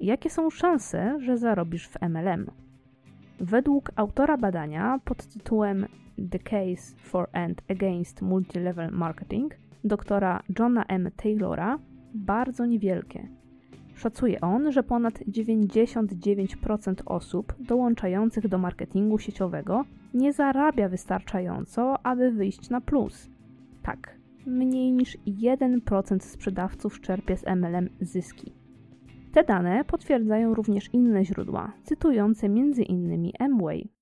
Jakie 0.00 0.30
są 0.30 0.50
szanse, 0.50 1.20
że 1.20 1.38
zarobisz 1.38 1.88
w 1.88 2.00
MLM? 2.00 2.50
Według 3.40 3.90
autora 3.96 4.36
badania 4.36 5.00
pod 5.04 5.26
tytułem 5.26 5.86
The 6.30 6.38
Case 6.38 6.96
for 6.96 7.28
and 7.32 7.62
Against 7.70 8.22
Multilevel 8.22 8.90
Marketing, 8.92 9.54
doktora 9.84 10.42
Johna 10.58 10.84
M. 10.84 11.10
Taylora, 11.16 11.78
bardzo 12.14 12.66
niewielkie. 12.66 13.28
Szacuje 13.94 14.40
on, 14.40 14.72
że 14.72 14.82
ponad 14.82 15.14
99% 15.18 16.94
osób 17.06 17.54
dołączających 17.60 18.48
do 18.48 18.58
marketingu 18.58 19.18
sieciowego 19.18 19.84
nie 20.14 20.32
zarabia 20.32 20.88
wystarczająco, 20.88 22.06
aby 22.06 22.30
wyjść 22.30 22.70
na 22.70 22.80
plus. 22.80 23.30
Tak, 23.82 24.18
mniej 24.46 24.92
niż 24.92 25.18
1% 25.26 26.20
sprzedawców 26.20 27.00
czerpie 27.00 27.36
z 27.36 27.44
MLM 27.46 27.88
zyski. 28.00 28.52
Te 29.32 29.44
dane 29.44 29.84
potwierdzają 29.84 30.54
również 30.54 30.94
inne 30.94 31.24
źródła, 31.24 31.72
cytujące 31.82 32.46
m.in. 32.46 33.30
Amway. 33.38 33.93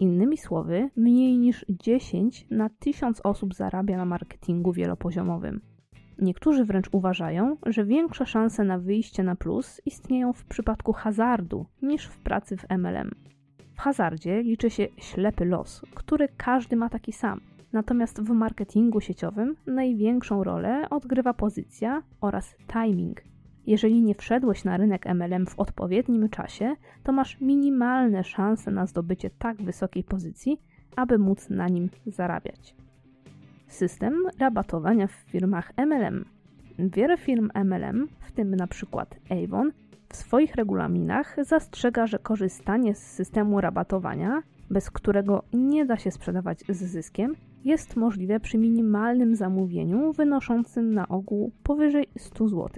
Innymi 0.00 0.36
słowy, 0.36 0.90
mniej 0.96 1.38
niż 1.38 1.64
10 1.68 2.46
na 2.50 2.68
1000 2.68 3.20
osób 3.24 3.54
zarabia 3.54 3.96
na 3.96 4.04
marketingu 4.04 4.72
wielopoziomowym. 4.72 5.60
Niektórzy 6.18 6.64
wręcz 6.64 6.88
uważają, 6.92 7.56
że 7.66 7.84
większe 7.84 8.26
szanse 8.26 8.64
na 8.64 8.78
wyjście 8.78 9.22
na 9.22 9.36
plus 9.36 9.80
istnieją 9.86 10.32
w 10.32 10.44
przypadku 10.44 10.92
hazardu 10.92 11.66
niż 11.82 12.06
w 12.06 12.18
pracy 12.18 12.56
w 12.56 12.64
MLM. 12.78 13.10
W 13.74 13.80
hazardzie 13.80 14.42
liczy 14.42 14.70
się 14.70 14.86
ślepy 14.96 15.44
los, 15.44 15.82
który 15.94 16.28
każdy 16.36 16.76
ma 16.76 16.88
taki 16.88 17.12
sam. 17.12 17.40
Natomiast 17.72 18.22
w 18.22 18.30
marketingu 18.30 19.00
sieciowym 19.00 19.56
największą 19.66 20.44
rolę 20.44 20.90
odgrywa 20.90 21.34
pozycja 21.34 22.02
oraz 22.20 22.56
timing, 22.72 23.22
jeżeli 23.66 24.02
nie 24.02 24.14
wszedłeś 24.14 24.64
na 24.64 24.76
rynek 24.76 25.06
MLM 25.06 25.46
w 25.46 25.58
odpowiednim 25.58 26.28
czasie, 26.28 26.76
to 27.02 27.12
masz 27.12 27.40
minimalne 27.40 28.24
szanse 28.24 28.70
na 28.70 28.86
zdobycie 28.86 29.30
tak 29.30 29.62
wysokiej 29.62 30.04
pozycji, 30.04 30.60
aby 30.96 31.18
móc 31.18 31.50
na 31.50 31.68
nim 31.68 31.90
zarabiać. 32.06 32.74
System 33.68 34.14
rabatowania 34.38 35.06
w 35.06 35.12
firmach 35.12 35.72
MLM. 35.76 36.24
Wiele 36.78 37.16
firm 37.16 37.50
MLM, 37.64 38.08
w 38.20 38.32
tym 38.32 38.54
na 38.54 38.66
przykład 38.66 39.16
Avon, 39.30 39.72
w 40.08 40.16
swoich 40.16 40.54
regulaminach 40.54 41.36
zastrzega, 41.42 42.06
że 42.06 42.18
korzystanie 42.18 42.94
z 42.94 42.98
systemu 42.98 43.60
rabatowania 43.60 44.42
bez 44.70 44.90
którego 44.90 45.42
nie 45.52 45.86
da 45.86 45.96
się 45.96 46.10
sprzedawać 46.10 46.64
z 46.68 46.76
zyskiem, 46.76 47.34
jest 47.64 47.96
możliwe 47.96 48.40
przy 48.40 48.58
minimalnym 48.58 49.36
zamówieniu 49.36 50.12
wynoszącym 50.12 50.94
na 50.94 51.08
ogół 51.08 51.52
powyżej 51.62 52.06
100 52.18 52.48
zł. 52.48 52.70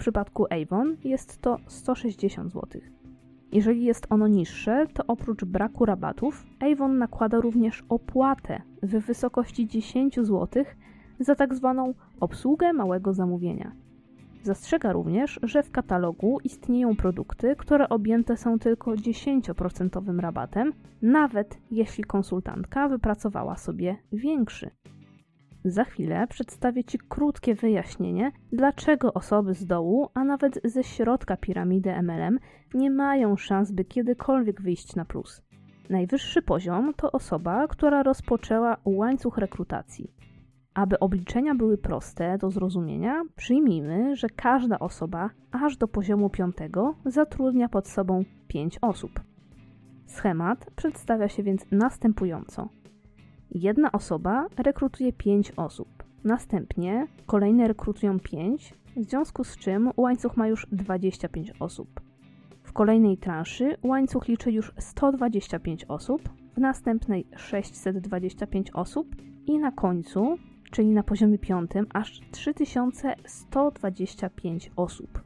Przypadku 0.00 0.46
Avon 0.50 0.96
jest 1.04 1.40
to 1.42 1.56
160 1.66 2.52
zł. 2.52 2.80
Jeżeli 3.52 3.84
jest 3.84 4.06
ono 4.10 4.28
niższe, 4.28 4.86
to 4.94 5.02
oprócz 5.08 5.44
braku 5.44 5.84
rabatów, 5.84 6.46
Avon 6.60 6.98
nakłada 6.98 7.40
również 7.40 7.84
opłatę 7.88 8.62
w 8.82 8.98
wysokości 8.98 9.66
10 9.68 10.16
zł 10.16 10.64
za 11.20 11.34
tak 11.34 11.54
zwaną 11.54 11.94
obsługę 12.20 12.72
małego 12.72 13.12
zamówienia. 13.12 13.72
Zastrzega 14.42 14.92
również, 14.92 15.40
że 15.42 15.62
w 15.62 15.70
katalogu 15.70 16.38
istnieją 16.44 16.96
produkty, 16.96 17.56
które 17.56 17.88
objęte 17.88 18.36
są 18.36 18.58
tylko 18.58 18.90
10% 18.90 20.18
rabatem, 20.18 20.72
nawet 21.02 21.58
jeśli 21.70 22.04
konsultantka 22.04 22.88
wypracowała 22.88 23.56
sobie 23.56 23.96
większy. 24.12 24.70
Za 25.64 25.84
chwilę 25.84 26.26
przedstawię 26.26 26.84
Ci 26.84 26.98
krótkie 26.98 27.54
wyjaśnienie, 27.54 28.32
dlaczego 28.52 29.14
osoby 29.14 29.54
z 29.54 29.66
dołu, 29.66 30.08
a 30.14 30.24
nawet 30.24 30.60
ze 30.64 30.84
środka 30.84 31.36
piramidy 31.36 32.02
MLM 32.02 32.38
nie 32.74 32.90
mają 32.90 33.36
szans, 33.36 33.72
by 33.72 33.84
kiedykolwiek 33.84 34.62
wyjść 34.62 34.96
na 34.96 35.04
plus. 35.04 35.42
Najwyższy 35.90 36.42
poziom 36.42 36.94
to 36.94 37.12
osoba, 37.12 37.68
która 37.68 38.02
rozpoczęła 38.02 38.76
łańcuch 38.84 39.38
rekrutacji. 39.38 40.10
Aby 40.74 40.98
obliczenia 40.98 41.54
były 41.54 41.78
proste 41.78 42.38
do 42.38 42.50
zrozumienia, 42.50 43.22
przyjmijmy, 43.36 44.16
że 44.16 44.28
każda 44.28 44.78
osoba 44.78 45.30
aż 45.52 45.76
do 45.76 45.88
poziomu 45.88 46.30
5 46.30 46.56
zatrudnia 47.06 47.68
pod 47.68 47.88
sobą 47.88 48.24
5 48.48 48.78
osób. 48.82 49.20
Schemat 50.06 50.70
przedstawia 50.76 51.28
się 51.28 51.42
więc 51.42 51.66
następująco. 51.70 52.79
Jedna 53.50 53.92
osoba 53.92 54.46
rekrutuje 54.56 55.12
5 55.12 55.52
osób, 55.56 55.88
następnie 56.24 57.06
kolejne 57.26 57.68
rekrutują 57.68 58.20
5, 58.20 58.74
w 58.96 59.04
związku 59.04 59.44
z 59.44 59.56
czym 59.56 59.90
łańcuch 59.96 60.36
ma 60.36 60.48
już 60.48 60.66
25 60.72 61.52
osób. 61.60 62.00
W 62.62 62.72
kolejnej 62.72 63.18
transzy 63.18 63.76
łańcuch 63.82 64.28
liczy 64.28 64.52
już 64.52 64.72
125 64.78 65.84
osób, 65.84 66.28
w 66.54 66.58
następnej 66.58 67.26
625 67.36 68.70
osób 68.70 69.16
i 69.46 69.58
na 69.58 69.72
końcu 69.72 70.38
czyli 70.70 70.88
na 70.88 71.02
poziomie 71.02 71.38
piątym 71.38 71.86
aż 71.94 72.20
3125 72.30 74.70
osób. 74.76 75.22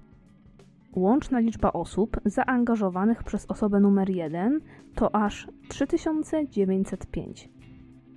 Łączna 0.97 1.39
liczba 1.39 1.73
osób 1.73 2.21
zaangażowanych 2.25 3.25
przez 3.25 3.47
osobę 3.47 3.81
numer 3.81 4.11
1 4.11 4.61
to 4.95 5.15
aż 5.15 5.49
3905. 5.69 7.49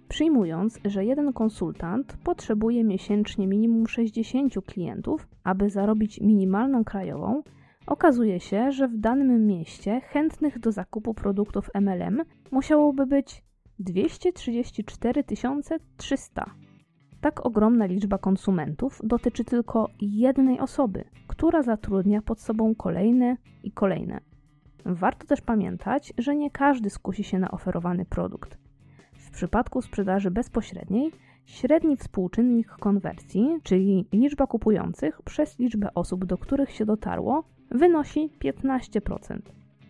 Przyjmując, 0.09 0.79
że 0.85 1.05
jeden 1.05 1.33
konsultant 1.33 2.17
potrzebuje 2.23 2.83
miesięcznie 2.83 3.47
minimum 3.47 3.87
60 3.87 4.53
klientów, 4.65 5.27
aby 5.43 5.69
zarobić 5.69 6.21
minimalną 6.21 6.83
krajową, 6.83 7.43
okazuje 7.87 8.39
się, 8.39 8.71
że 8.71 8.87
w 8.87 8.97
danym 8.97 9.47
mieście 9.47 10.01
chętnych 10.01 10.59
do 10.59 10.71
zakupu 10.71 11.13
produktów 11.13 11.69
MLM 11.81 12.23
musiałoby 12.51 13.05
być 13.05 13.43
234 13.79 15.23
300. 15.97 16.51
Tak 17.21 17.45
ogromna 17.45 17.85
liczba 17.85 18.17
konsumentów 18.17 19.01
dotyczy 19.03 19.43
tylko 19.43 19.89
jednej 20.01 20.59
osoby, 20.59 21.03
która 21.27 21.63
zatrudnia 21.63 22.21
pod 22.21 22.41
sobą 22.41 22.75
kolejne 22.75 23.37
i 23.63 23.71
kolejne. 23.71 24.19
Warto 24.85 25.27
też 25.27 25.41
pamiętać, 25.41 26.13
że 26.17 26.35
nie 26.35 26.51
każdy 26.51 26.89
skusi 26.89 27.23
się 27.23 27.39
na 27.39 27.51
oferowany 27.51 28.05
produkt. 28.05 28.66
Przypadku 29.37 29.81
sprzedaży 29.81 30.31
bezpośredniej 30.31 31.11
średni 31.45 31.97
współczynnik 31.97 32.67
konwersji, 32.67 33.49
czyli 33.63 34.05
liczba 34.13 34.47
kupujących 34.47 35.21
przez 35.21 35.59
liczbę 35.59 35.93
osób, 35.95 36.25
do 36.25 36.37
których 36.37 36.71
się 36.71 36.85
dotarło, 36.85 37.43
wynosi 37.71 38.29
15%. 38.43 39.39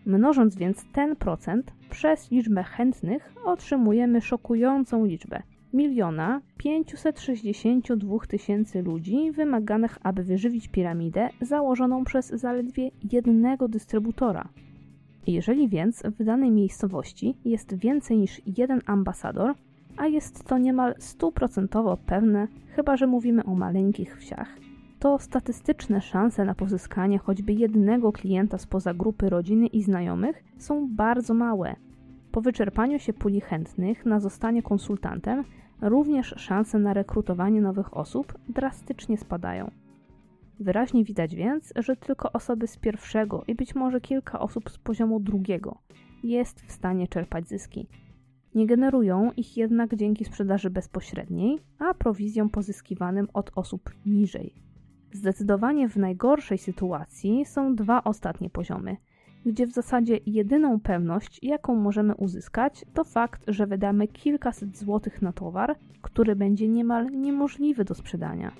Mnożąc 0.06 0.56
więc 0.56 0.84
ten 0.92 1.16
procent 1.16 1.72
przez 1.90 2.30
liczbę 2.30 2.62
chętnych, 2.62 3.34
otrzymujemy 3.44 4.20
szokującą 4.20 5.04
liczbę 5.04 5.42
miliona 5.72 6.40
562 6.56 8.18
tysięcy 8.28 8.82
ludzi 8.82 9.32
wymaganych, 9.32 9.98
aby 10.02 10.22
wyżywić 10.22 10.68
piramidę 10.68 11.28
założoną 11.40 12.04
przez 12.04 12.26
zaledwie 12.26 12.90
jednego 13.12 13.68
dystrybutora. 13.68 14.48
Jeżeli 15.26 15.68
więc 15.68 16.02
w 16.02 16.24
danej 16.24 16.50
miejscowości 16.50 17.36
jest 17.44 17.74
więcej 17.74 18.18
niż 18.18 18.42
jeden 18.58 18.80
ambasador, 18.86 19.54
a 19.96 20.06
jest 20.06 20.44
to 20.44 20.58
niemal 20.58 20.94
stuprocentowo 20.98 21.96
pewne, 21.96 22.48
chyba 22.68 22.96
że 22.96 23.06
mówimy 23.06 23.44
o 23.44 23.54
maleńkich 23.54 24.18
wsiach, 24.18 24.48
to 24.98 25.18
statystyczne 25.18 26.00
szanse 26.00 26.44
na 26.44 26.54
pozyskanie 26.54 27.18
choćby 27.18 27.52
jednego 27.52 28.12
klienta 28.12 28.58
spoza 28.58 28.94
grupy 28.94 29.30
rodziny 29.30 29.66
i 29.66 29.82
znajomych 29.82 30.44
są 30.58 30.88
bardzo 30.96 31.34
małe. 31.34 31.76
Po 32.32 32.40
wyczerpaniu 32.40 32.98
się 32.98 33.12
puli 33.12 33.40
chętnych 33.40 34.06
na 34.06 34.20
zostanie 34.20 34.62
konsultantem, 34.62 35.44
również 35.80 36.34
szanse 36.36 36.78
na 36.78 36.94
rekrutowanie 36.94 37.60
nowych 37.60 37.96
osób 37.96 38.34
drastycznie 38.48 39.18
spadają. 39.18 39.70
Wyraźnie 40.60 41.04
widać 41.04 41.34
więc, 41.34 41.72
że 41.76 41.96
tylko 41.96 42.32
osoby 42.32 42.66
z 42.66 42.76
pierwszego 42.76 43.44
i 43.46 43.54
być 43.54 43.74
może 43.74 44.00
kilka 44.00 44.38
osób 44.40 44.70
z 44.70 44.78
poziomu 44.78 45.20
drugiego 45.20 45.78
jest 46.22 46.60
w 46.60 46.72
stanie 46.72 47.08
czerpać 47.08 47.48
zyski. 47.48 47.88
Nie 48.54 48.66
generują 48.66 49.32
ich 49.36 49.56
jednak 49.56 49.94
dzięki 49.94 50.24
sprzedaży 50.24 50.70
bezpośredniej, 50.70 51.58
a 51.78 51.94
prowizjom 51.94 52.50
pozyskiwanym 52.50 53.28
od 53.32 53.50
osób 53.54 53.90
niżej. 54.06 54.54
Zdecydowanie 55.12 55.88
w 55.88 55.96
najgorszej 55.96 56.58
sytuacji 56.58 57.44
są 57.44 57.74
dwa 57.74 58.04
ostatnie 58.04 58.50
poziomy– 58.50 58.96
gdzie 59.46 59.66
w 59.66 59.72
zasadzie 59.72 60.18
jedyną 60.26 60.80
pewność, 60.80 61.40
jaką 61.42 61.74
możemy 61.74 62.14
uzyskać, 62.14 62.84
to 62.94 63.04
fakt, 63.04 63.44
że 63.48 63.66
wydamy 63.66 64.08
kilkaset 64.08 64.78
złotych 64.78 65.22
na 65.22 65.32
towar, 65.32 65.76
który 66.02 66.36
będzie 66.36 66.68
niemal 66.68 67.06
niemożliwy 67.10 67.84
do 67.84 67.94
sprzedania. 67.94 68.52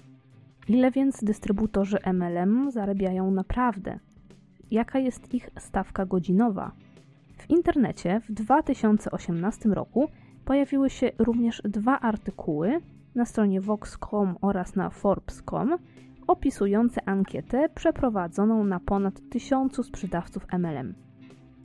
Ile 0.69 0.91
więc 0.91 1.25
dystrybutorzy 1.25 1.99
MLM 2.13 2.71
zarabiają 2.71 3.31
naprawdę? 3.31 3.99
Jaka 4.71 4.99
jest 4.99 5.35
ich 5.35 5.51
stawka 5.59 6.07
godzinowa? 6.07 6.73
W 7.39 7.51
internecie 7.51 8.21
w 8.21 8.33
2018 8.33 9.69
roku 9.69 10.09
pojawiły 10.45 10.91
się 10.91 11.11
również 11.19 11.63
dwa 11.65 12.01
artykuły 12.01 12.81
na 13.15 13.25
stronie 13.25 13.61
Vox.com 13.61 14.37
oraz 14.41 14.77
na 14.77 14.91
Forbes.com, 14.91 15.77
opisujące 16.27 17.09
ankietę 17.09 17.69
przeprowadzoną 17.75 18.65
na 18.65 18.81
ponad 18.81 19.21
tysiącu 19.31 19.83
sprzedawców 19.83 20.47
MLM. 20.53 20.95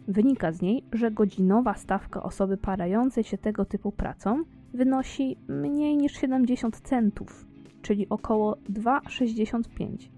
Wynika 0.07 0.51
z 0.51 0.61
niej, 0.61 0.85
że 0.93 1.11
godzinowa 1.11 1.73
stawka 1.73 2.23
osoby 2.23 2.57
parającej 2.57 3.23
się 3.23 3.37
tego 3.37 3.65
typu 3.65 3.91
pracą 3.91 4.43
wynosi 4.73 5.37
mniej 5.47 5.97
niż 5.97 6.13
70 6.13 6.79
centów, 6.79 7.52
czyli 7.83 8.09
około 8.09 8.55
2,65. 8.69 10.09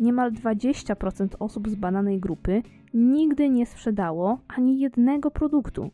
Niemal 0.00 0.32
20% 0.32 1.28
osób 1.38 1.68
z 1.68 1.74
badanej 1.74 2.20
grupy 2.20 2.62
nigdy 2.94 3.50
nie 3.50 3.66
sprzedało 3.66 4.38
ani 4.48 4.80
jednego 4.80 5.30
produktu, 5.30 5.90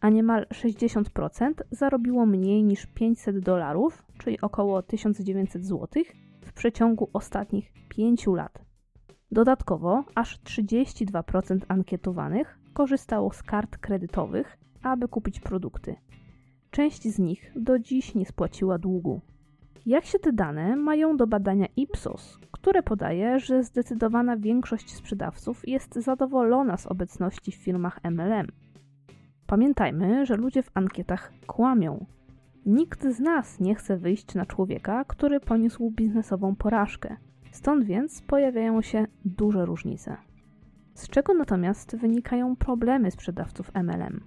a 0.00 0.08
niemal 0.08 0.46
60% 0.46 1.52
zarobiło 1.70 2.26
mniej 2.26 2.64
niż 2.64 2.86
500 2.86 3.38
dolarów, 3.38 4.04
czyli 4.18 4.40
około 4.40 4.82
1900 4.82 5.66
złotych 5.66 6.12
przeciągu 6.56 7.10
ostatnich 7.12 7.72
5 7.88 8.26
lat. 8.26 8.64
Dodatkowo 9.32 10.04
aż 10.14 10.40
32% 10.40 11.58
ankietowanych 11.68 12.58
korzystało 12.72 13.32
z 13.32 13.42
kart 13.42 13.76
kredytowych, 13.78 14.58
aby 14.82 15.08
kupić 15.08 15.40
produkty. 15.40 15.96
Część 16.70 17.02
z 17.02 17.18
nich 17.18 17.52
do 17.56 17.78
dziś 17.78 18.14
nie 18.14 18.26
spłaciła 18.26 18.78
długu. 18.78 19.20
Jak 19.86 20.04
się 20.04 20.18
te 20.18 20.32
dane 20.32 20.76
mają 20.76 21.16
do 21.16 21.26
badania 21.26 21.66
Ipsos, 21.76 22.38
które 22.50 22.82
podaje, 22.82 23.40
że 23.40 23.62
zdecydowana 23.62 24.36
większość 24.36 24.94
sprzedawców 24.94 25.68
jest 25.68 25.94
zadowolona 25.94 26.76
z 26.76 26.86
obecności 26.86 27.52
w 27.52 27.54
firmach 27.54 28.00
MLM? 28.04 28.46
Pamiętajmy, 29.46 30.26
że 30.26 30.36
ludzie 30.36 30.62
w 30.62 30.70
ankietach 30.74 31.32
kłamią, 31.46 32.06
Nikt 32.66 33.02
z 33.02 33.20
nas 33.20 33.60
nie 33.60 33.74
chce 33.74 33.96
wyjść 33.96 34.34
na 34.34 34.46
człowieka, 34.46 35.04
który 35.04 35.40
poniósł 35.40 35.90
biznesową 35.90 36.56
porażkę. 36.56 37.16
Stąd 37.50 37.84
więc 37.84 38.22
pojawiają 38.22 38.82
się 38.82 39.06
duże 39.24 39.66
różnice. 39.66 40.16
Z 40.94 41.08
czego 41.08 41.34
natomiast 41.34 41.96
wynikają 41.96 42.56
problemy 42.56 43.10
sprzedawców 43.10 43.70
MLM? 43.74 44.20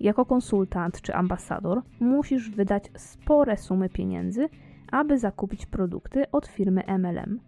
Jako 0.00 0.26
konsultant 0.26 1.00
czy 1.00 1.14
ambasador 1.14 1.82
musisz 2.00 2.50
wydać 2.50 2.90
spore 2.96 3.56
sumy 3.56 3.88
pieniędzy, 3.88 4.48
aby 4.92 5.18
zakupić 5.18 5.66
produkty 5.66 6.30
od 6.30 6.46
firmy 6.46 6.82
MLM. 6.98 7.40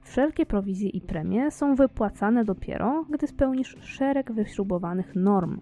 Wszelkie 0.00 0.46
prowizje 0.46 0.88
i 0.88 1.00
premie 1.00 1.50
są 1.50 1.74
wypłacane 1.74 2.44
dopiero, 2.44 3.04
gdy 3.10 3.26
spełnisz 3.26 3.76
szereg 3.80 4.32
wyśrubowanych 4.32 5.14
norm. 5.14 5.60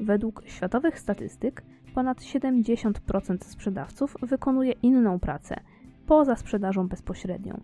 Według 0.00 0.42
światowych 0.46 0.98
statystyk 0.98 1.62
ponad 1.94 2.20
70% 2.20 3.44
sprzedawców 3.44 4.16
wykonuje 4.22 4.72
inną 4.72 5.18
pracę 5.18 5.60
poza 6.06 6.36
sprzedażą 6.36 6.88
bezpośrednią. 6.88 7.60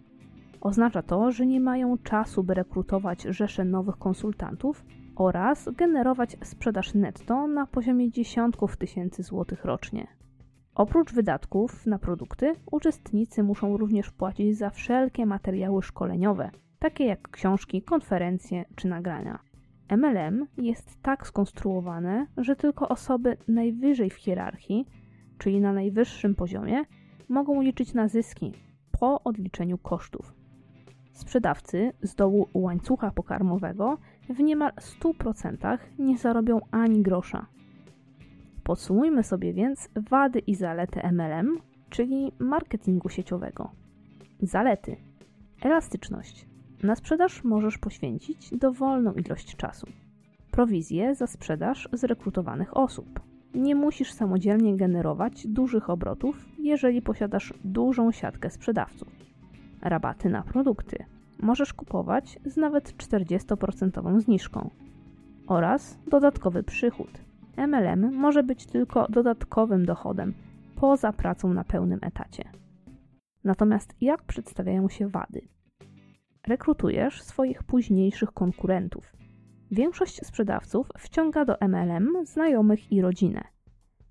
Oznacza 0.61 1.03
to, 1.03 1.33
że 1.33 1.47
nie 1.47 1.61
mają 1.61 1.99
czasu, 1.99 2.45
by 2.45 2.55
rekrutować 2.55 3.23
rzesze 3.23 3.64
nowych 3.64 3.97
konsultantów 3.97 4.85
oraz 5.17 5.69
generować 5.77 6.37
sprzedaż 6.45 6.95
netto 6.95 7.47
na 7.47 7.67
poziomie 7.67 8.11
dziesiątków 8.11 8.77
tysięcy 8.77 9.23
złotych 9.23 9.64
rocznie. 9.64 10.07
Oprócz 10.74 11.12
wydatków 11.12 11.87
na 11.87 11.98
produkty, 11.98 12.54
uczestnicy 12.70 13.42
muszą 13.42 13.76
również 13.76 14.10
płacić 14.10 14.58
za 14.58 14.70
wszelkie 14.70 15.26
materiały 15.26 15.82
szkoleniowe, 15.82 16.50
takie 16.78 17.04
jak 17.04 17.28
książki, 17.28 17.82
konferencje 17.82 18.64
czy 18.74 18.88
nagrania. 18.88 19.38
MLM 19.96 20.46
jest 20.56 21.02
tak 21.02 21.26
skonstruowane, 21.26 22.26
że 22.37 22.56
tylko 22.56 22.88
osoby 22.88 23.37
najwyżej 23.48 24.10
w 24.10 24.14
hierarchii, 24.14 24.87
czyli 25.38 25.60
na 25.60 25.72
najwyższym 25.72 26.34
poziomie, 26.34 26.84
mogą 27.28 27.62
liczyć 27.62 27.94
na 27.94 28.08
zyski 28.08 28.52
po 29.00 29.22
odliczeniu 29.22 29.78
kosztów. 29.78 30.34
Sprzedawcy 31.12 31.92
z 32.02 32.14
dołu 32.14 32.48
łańcucha 32.54 33.10
pokarmowego 33.10 33.98
w 34.28 34.40
niemal 34.40 34.72
100% 34.72 35.78
nie 35.98 36.18
zarobią 36.18 36.60
ani 36.70 37.02
grosza. 37.02 37.46
Podsumujmy 38.64 39.22
sobie 39.22 39.53
więc 39.53 39.88
wady 40.11 40.38
i 40.38 40.55
zalety 40.55 41.00
MLM, 41.12 41.59
czyli 41.90 42.33
marketingu 42.38 43.09
sieciowego. 43.09 43.70
Zalety: 44.42 44.96
elastyczność. 45.62 46.46
Na 46.83 46.96
sprzedaż 46.96 47.44
możesz 47.44 47.79
poświęcić 47.79 48.50
dowolną 48.50 49.12
ilość 49.12 49.57
czasu. 49.57 49.87
Prowizje 50.50 51.14
za 51.14 51.27
sprzedaż 51.27 51.88
zrekrutowanych 51.92 52.77
osób. 52.77 53.20
Nie 53.55 53.74
musisz 53.74 54.12
samodzielnie 54.12 54.77
generować 54.77 55.46
dużych 55.46 55.90
obrotów, 55.90 56.46
jeżeli 56.59 57.03
posiadasz 57.03 57.55
dużą 57.64 58.12
siatkę 58.12 58.50
sprzedawców. 58.50 59.09
Rabaty 59.83 60.29
na 60.29 60.42
produkty. 60.42 61.05
Możesz 61.40 61.74
kupować 61.74 62.38
z 62.44 62.57
nawet 62.57 62.96
40% 62.96 64.20
zniżką. 64.20 64.70
Oraz 65.46 65.98
dodatkowy 66.07 66.62
przychód. 66.62 67.11
MLM 67.57 68.14
może 68.14 68.43
być 68.43 68.67
tylko 68.67 69.07
dodatkowym 69.09 69.87
dochodem 69.87 70.35
poza 70.77 71.12
pracą 71.12 71.55
na 71.55 71.64
pełnym 71.64 71.99
etacie. 72.03 72.45
Natomiast 73.45 73.95
jak 74.01 74.23
przedstawiają 74.23 74.88
się 74.88 75.09
wady? 75.09 75.49
rekrutujesz 76.47 77.23
swoich 77.23 77.62
późniejszych 77.62 78.33
konkurentów. 78.33 79.12
Większość 79.71 80.27
sprzedawców 80.27 80.88
wciąga 80.99 81.45
do 81.45 81.57
MLM 81.69 82.27
znajomych 82.27 82.93
i 82.93 83.01
rodzinę. 83.01 83.45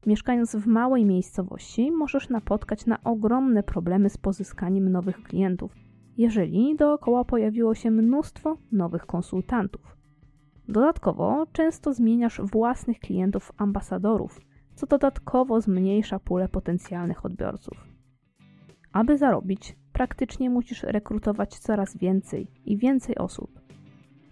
Mieszkając 0.05 0.55
w 0.55 0.67
małej 0.67 1.05
miejscowości, 1.05 1.91
możesz 1.91 2.29
napotkać 2.29 2.85
na 2.85 3.03
ogromne 3.03 3.63
problemy 3.63 4.09
z 4.09 4.17
pozyskaniem 4.17 4.91
nowych 4.91 5.23
klientów, 5.23 5.75
jeżeli 6.17 6.75
dookoła 6.75 7.25
pojawiło 7.25 7.75
się 7.75 7.91
mnóstwo 7.91 8.57
nowych 8.71 9.05
konsultantów. 9.05 9.97
Dodatkowo 10.67 11.45
często 11.51 11.93
zmieniasz 11.93 12.41
własnych 12.41 12.99
klientów 12.99 13.51
ambasadorów, 13.57 14.41
co 14.75 14.87
dodatkowo 14.87 15.61
zmniejsza 15.61 16.19
pulę 16.19 16.49
potencjalnych 16.49 17.25
odbiorców. 17.25 17.87
Aby 18.93 19.17
zarobić, 19.17 19.75
praktycznie 19.93 20.49
musisz 20.49 20.83
rekrutować 20.83 21.59
coraz 21.59 21.97
więcej 21.97 22.47
i 22.65 22.77
więcej 22.77 23.17
osób. 23.17 23.61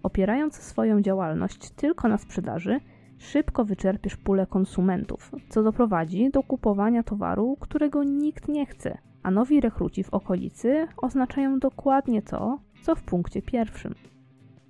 Opierając 0.03 0.55
swoją 0.55 1.01
działalność 1.01 1.71
tylko 1.71 2.07
na 2.07 2.17
sprzedaży, 2.17 2.79
szybko 3.17 3.65
wyczerpiesz 3.65 4.17
pulę 4.17 4.47
konsumentów, 4.47 5.31
co 5.49 5.63
doprowadzi 5.63 6.29
do 6.29 6.43
kupowania 6.43 7.03
towaru, 7.03 7.57
którego 7.59 8.03
nikt 8.03 8.47
nie 8.47 8.65
chce, 8.65 8.97
a 9.23 9.31
nowi 9.31 9.61
rekruci 9.61 10.03
w 10.03 10.13
okolicy 10.13 10.87
oznaczają 10.97 11.59
dokładnie 11.59 12.21
to, 12.21 12.59
co 12.81 12.95
w 12.95 13.03
punkcie 13.03 13.41
pierwszym. 13.41 13.95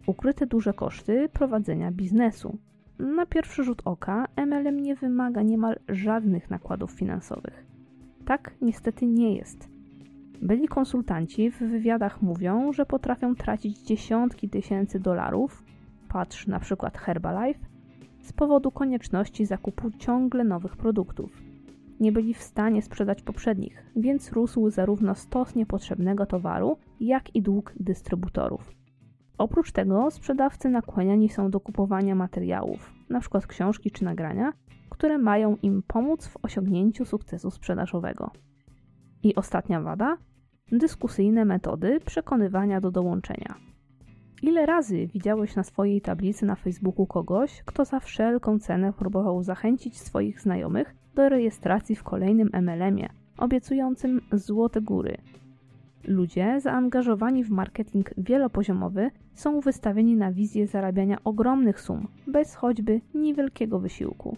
Ukryte 0.08 0.48
duże 0.48 0.74
koszty 0.74 1.30
prowadzenia 1.34 1.92
biznesu. 1.92 2.58
Na 3.00 3.26
pierwszy 3.26 3.64
rzut 3.64 3.82
oka 3.86 4.28
MLM 4.48 4.80
nie 4.80 4.96
wymaga 4.96 5.42
niemal 5.42 5.80
żadnych 5.90 6.50
nakładów 6.50 6.92
finansowych. 6.92 7.66
Tak 8.26 8.56
niestety 8.62 9.08
nie 9.08 9.36
jest. 9.36 9.70
Byli 10.42 10.68
konsultanci 10.68 11.52
w 11.52 11.60
wywiadach 11.60 12.22
mówią, 12.22 12.74
że 12.74 12.86
potrafią 12.86 13.36
tracić 13.36 13.80
dziesiątki 13.80 14.50
tysięcy 14.50 15.00
dolarów, 15.00 15.64
patrz 16.10 16.48
na 16.48 16.60
przykład 16.60 16.98
Herbalife, 16.98 17.66
z 18.22 18.34
powodu 18.34 18.72
konieczności 18.72 19.46
zakupu 19.46 19.92
ciągle 19.92 20.44
nowych 20.44 20.78
produktów. 20.78 21.42
Nie 22.00 22.12
byli 22.12 22.34
w 22.34 22.42
stanie 22.42 22.82
sprzedać 22.82 23.22
poprzednich, 23.22 23.86
więc 23.96 24.32
rósł 24.32 24.70
zarówno 24.70 25.16
stos 25.16 25.56
niepotrzebnego 25.56 26.26
towaru, 26.26 26.78
jak 27.00 27.36
i 27.36 27.42
dług 27.42 27.74
dystrybutorów. 27.80 28.81
Oprócz 29.42 29.72
tego 29.72 30.12
sprzedawcy 30.12 30.70
nakłaniani 30.70 31.30
są 31.30 31.50
do 31.50 31.60
kupowania 31.60 32.16
materiałów, 32.16 32.94
np. 33.10 33.40
książki 33.48 33.92
czy 33.92 34.04
nagrania, 34.04 34.54
które 34.90 35.18
mają 35.18 35.56
im 35.62 35.84
pomóc 35.88 36.28
w 36.28 36.38
osiągnięciu 36.42 37.06
sukcesu 37.06 37.52
sprzedażowego. 37.52 38.32
I 39.24 39.36
ostatnia 39.36 39.82
wada 39.82 40.18
dyskusyjne 40.72 41.46
metody 41.46 42.00
przekonywania 42.06 42.82
do 42.82 42.92
dołączenia. 42.92 43.56
Ile 44.42 44.66
razy 44.66 45.08
widziałeś 45.08 45.56
na 45.56 45.64
swojej 45.64 46.02
tablicy 46.02 46.46
na 46.46 46.56
Facebooku 46.56 47.08
kogoś, 47.08 47.64
kto 47.66 47.86
za 47.86 48.00
wszelką 48.00 48.60
cenę 48.60 48.94
próbował 48.94 49.44
zachęcić 49.44 50.00
swoich 50.00 50.42
znajomych 50.42 50.96
do 51.16 51.30
rejestracji 51.30 51.96
w 51.96 52.04
kolejnym 52.04 52.50
MLM-ie, 52.54 53.10
obiecującym 53.38 54.22
złote 54.32 54.82
góry? 54.82 55.18
Ludzie 56.08 56.60
zaangażowani 56.60 57.44
w 57.44 57.50
marketing 57.50 58.10
wielopoziomowy 58.18 59.12
są 59.34 59.60
wystawieni 59.60 60.16
na 60.16 60.32
wizję 60.32 60.68
zarabiania 60.68 61.18
ogromnych 61.24 61.82
sum, 61.82 62.08
bez 62.28 62.56
choćby 62.56 63.02
niewielkiego 63.14 63.80
wysiłku. 63.80 64.38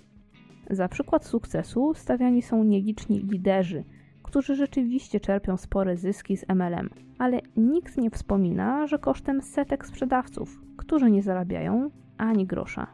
Za 0.69 0.88
przykład 0.88 1.26
sukcesu 1.26 1.93
stawiani 1.93 2.41
są 2.41 2.63
nieliczni 2.63 3.19
liderzy, 3.19 3.84
którzy 4.23 4.56
rzeczywiście 4.56 5.19
czerpią 5.19 5.58
spore 5.58 5.97
zyski 5.97 6.38
z 6.38 6.45
MLM, 6.49 6.89
ale 7.19 7.41
nikt 7.58 7.97
nie 7.97 8.10
wspomina, 8.10 8.88
że 8.88 8.99
kosztem 8.99 9.41
setek 9.41 9.86
sprzedawców, 9.86 10.62
którzy 10.78 11.12
nie 11.12 11.23
zarabiają 11.23 11.89
ani 12.17 12.45
grosza. 12.45 12.88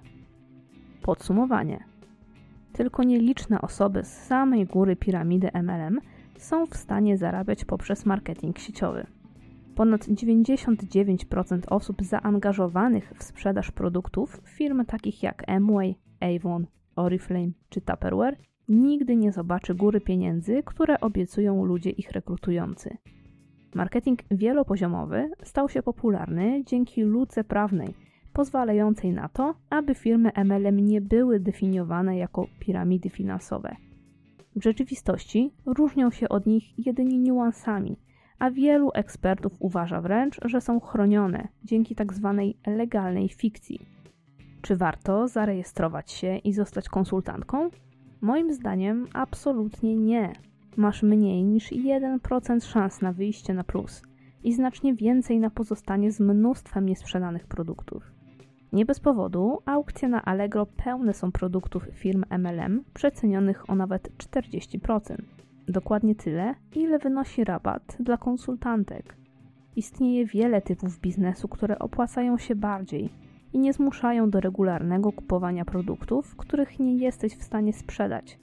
Podsumowanie. 1.02 1.84
Tylko 2.74 3.04
nieliczne 3.04 3.62
osoby 3.62 4.04
z 4.04 4.08
samej 4.08 4.66
góry 4.66 4.96
piramidy 4.96 5.50
MLM 5.64 6.00
są 6.40 6.66
w 6.66 6.78
stanie 6.78 7.18
zarabiać 7.18 7.66
poprzez 7.66 8.06
marketing 8.06 8.60
sieciowy. 8.60 9.08
Ponad 9.76 10.02
99% 10.02 11.60
osób 11.70 12.04
zaangażowanych 12.04 13.14
w 13.18 13.24
sprzedaż 13.24 13.72
produktów 13.72 14.42
firm 14.46 14.86
takich 14.86 15.24
jak 15.24 15.50
Amway, 15.50 15.96
Avon, 16.20 16.68
Oriflame 16.96 17.52
czy 17.70 17.82
Tupperware 17.82 18.38
nigdy 18.70 19.16
nie 19.16 19.32
zobaczy 19.32 19.76
góry 19.76 20.02
pieniędzy, 20.02 20.64
które 20.66 21.00
obiecują 21.00 21.66
ludzie 21.66 21.90
ich 21.90 22.12
rekrutujący. 22.12 22.98
Marketing 23.76 24.20
wielopoziomowy 24.32 25.32
stał 25.44 25.70
się 25.70 25.84
popularny 25.84 26.64
dzięki 26.66 27.02
luce 27.02 27.44
prawnej, 27.44 27.94
pozwalającej 28.34 29.12
na 29.12 29.30
to, 29.30 29.56
aby 29.70 29.96
firmy 29.96 30.32
MLM 30.46 30.80
nie 30.80 31.02
były 31.02 31.40
definiowane 31.40 32.18
jako 32.18 32.48
piramidy 32.60 33.10
finansowe. 33.10 33.76
W 34.56 34.64
rzeczywistości 34.64 35.52
różnią 35.66 36.12
się 36.12 36.30
od 36.30 36.46
nich 36.46 36.86
jedynie 36.88 37.20
niuansami, 37.20 37.98
a 38.40 38.52
wielu 38.52 38.92
ekspertów 38.94 39.54
uważa 39.60 40.02
wręcz, 40.02 40.40
że 40.46 40.62
są 40.62 40.80
chronione 40.80 41.48
dzięki 41.64 41.96
tzw. 41.96 42.54
Tak 42.64 42.76
legalnej 42.78 43.30
fikcji. 43.30 43.80
Czy 44.62 44.76
warto 44.76 45.28
zarejestrować 45.28 46.12
się 46.12 46.38
i 46.38 46.54
zostać 46.54 46.90
konsultantką? 46.90 47.70
Moim 48.22 48.54
zdaniem 48.54 49.08
absolutnie 49.14 49.96
nie. 49.96 50.34
Masz 50.78 51.04
mniej 51.04 51.44
niż 51.44 51.72
1% 51.72 52.66
szans 52.66 53.02
na 53.02 53.14
wyjście 53.14 53.54
na 53.54 53.64
plus 53.64 54.04
i 54.44 54.54
znacznie 54.54 54.94
więcej 54.94 55.40
na 55.40 55.50
pozostanie 55.50 56.12
z 56.12 56.20
mnóstwem 56.20 56.86
niesprzedanych 56.86 57.48
produktów. 57.48 58.19
Nie 58.74 58.86
bez 58.86 59.00
powodu 59.00 59.60
aukcje 59.66 60.08
na 60.08 60.26
Allegro 60.26 60.66
pełne 60.66 61.14
są 61.14 61.32
produktów 61.32 61.88
firm 61.94 62.24
MLM 62.40 62.84
przecenionych 62.94 63.70
o 63.70 63.76
nawet 63.76 64.10
40%. 64.18 65.16
Dokładnie 65.68 66.16
tyle, 66.16 66.56
ile 66.76 67.00
wynosi 67.00 67.44
rabat 67.44 67.98
dla 68.00 68.18
konsultantek. 68.18 69.16
Istnieje 69.76 70.26
wiele 70.26 70.62
typów 70.62 71.00
biznesu, 71.00 71.48
które 71.48 71.80
opłacają 71.80 72.38
się 72.38 72.56
bardziej 72.56 73.10
i 73.54 73.60
nie 73.60 73.74
zmuszają 73.74 74.30
do 74.30 74.40
regularnego 74.40 75.12
kupowania 75.12 75.66
produktów, 75.66 76.36
których 76.36 76.80
nie 76.80 76.96
jesteś 76.96 77.36
w 77.36 77.44
stanie 77.44 77.74
sprzedać. 77.74 78.40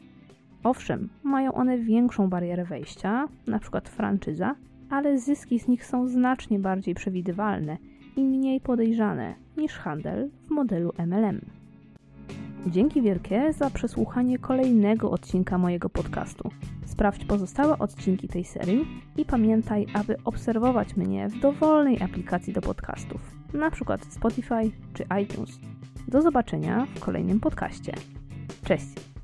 Owszem, 0.65 1.09
mają 1.23 1.53
one 1.53 1.79
większą 1.79 2.29
barierę 2.29 2.65
wejścia, 2.65 3.29
np. 3.49 3.81
franczyza, 3.85 4.55
ale 4.91 5.19
zyski 5.19 5.61
z 5.61 5.69
nich 5.69 5.87
są 5.87 6.09
znacznie 6.09 6.59
bardziej 6.59 6.95
przewidywalne 6.95 7.77
i 8.17 8.25
mniej 8.25 8.61
podejrzane 8.61 9.35
niż 9.57 9.73
handel 9.73 10.31
w 10.47 10.51
modelu 10.51 10.93
MLM. 11.07 11.41
Dzięki 12.67 13.03
wielkie 13.03 13.53
za 13.53 13.71
przesłuchanie 13.71 14.39
kolejnego 14.39 15.11
odcinka 15.11 15.59
mojego 15.59 15.89
podcastu. 15.89 16.51
Sprawdź 16.87 17.25
pozostałe 17.25 17.79
odcinki 17.79 18.29
tej 18.29 18.45
serii 18.45 18.87
i 19.17 19.25
pamiętaj, 19.25 19.87
aby 19.95 20.17
obserwować 20.25 20.97
mnie 20.97 21.29
w 21.29 21.41
dowolnej 21.41 22.03
aplikacji 22.03 22.53
do 22.53 22.61
podcastów, 22.61 23.21
np. 23.55 23.99
Spotify 24.11 24.71
czy 24.95 25.05
iTunes. 25.23 25.59
Do 26.09 26.23
zobaczenia 26.23 26.87
w 26.95 27.01
kolejnym 27.01 27.41
podcaście. 27.41 27.93
Cześć! 28.65 29.16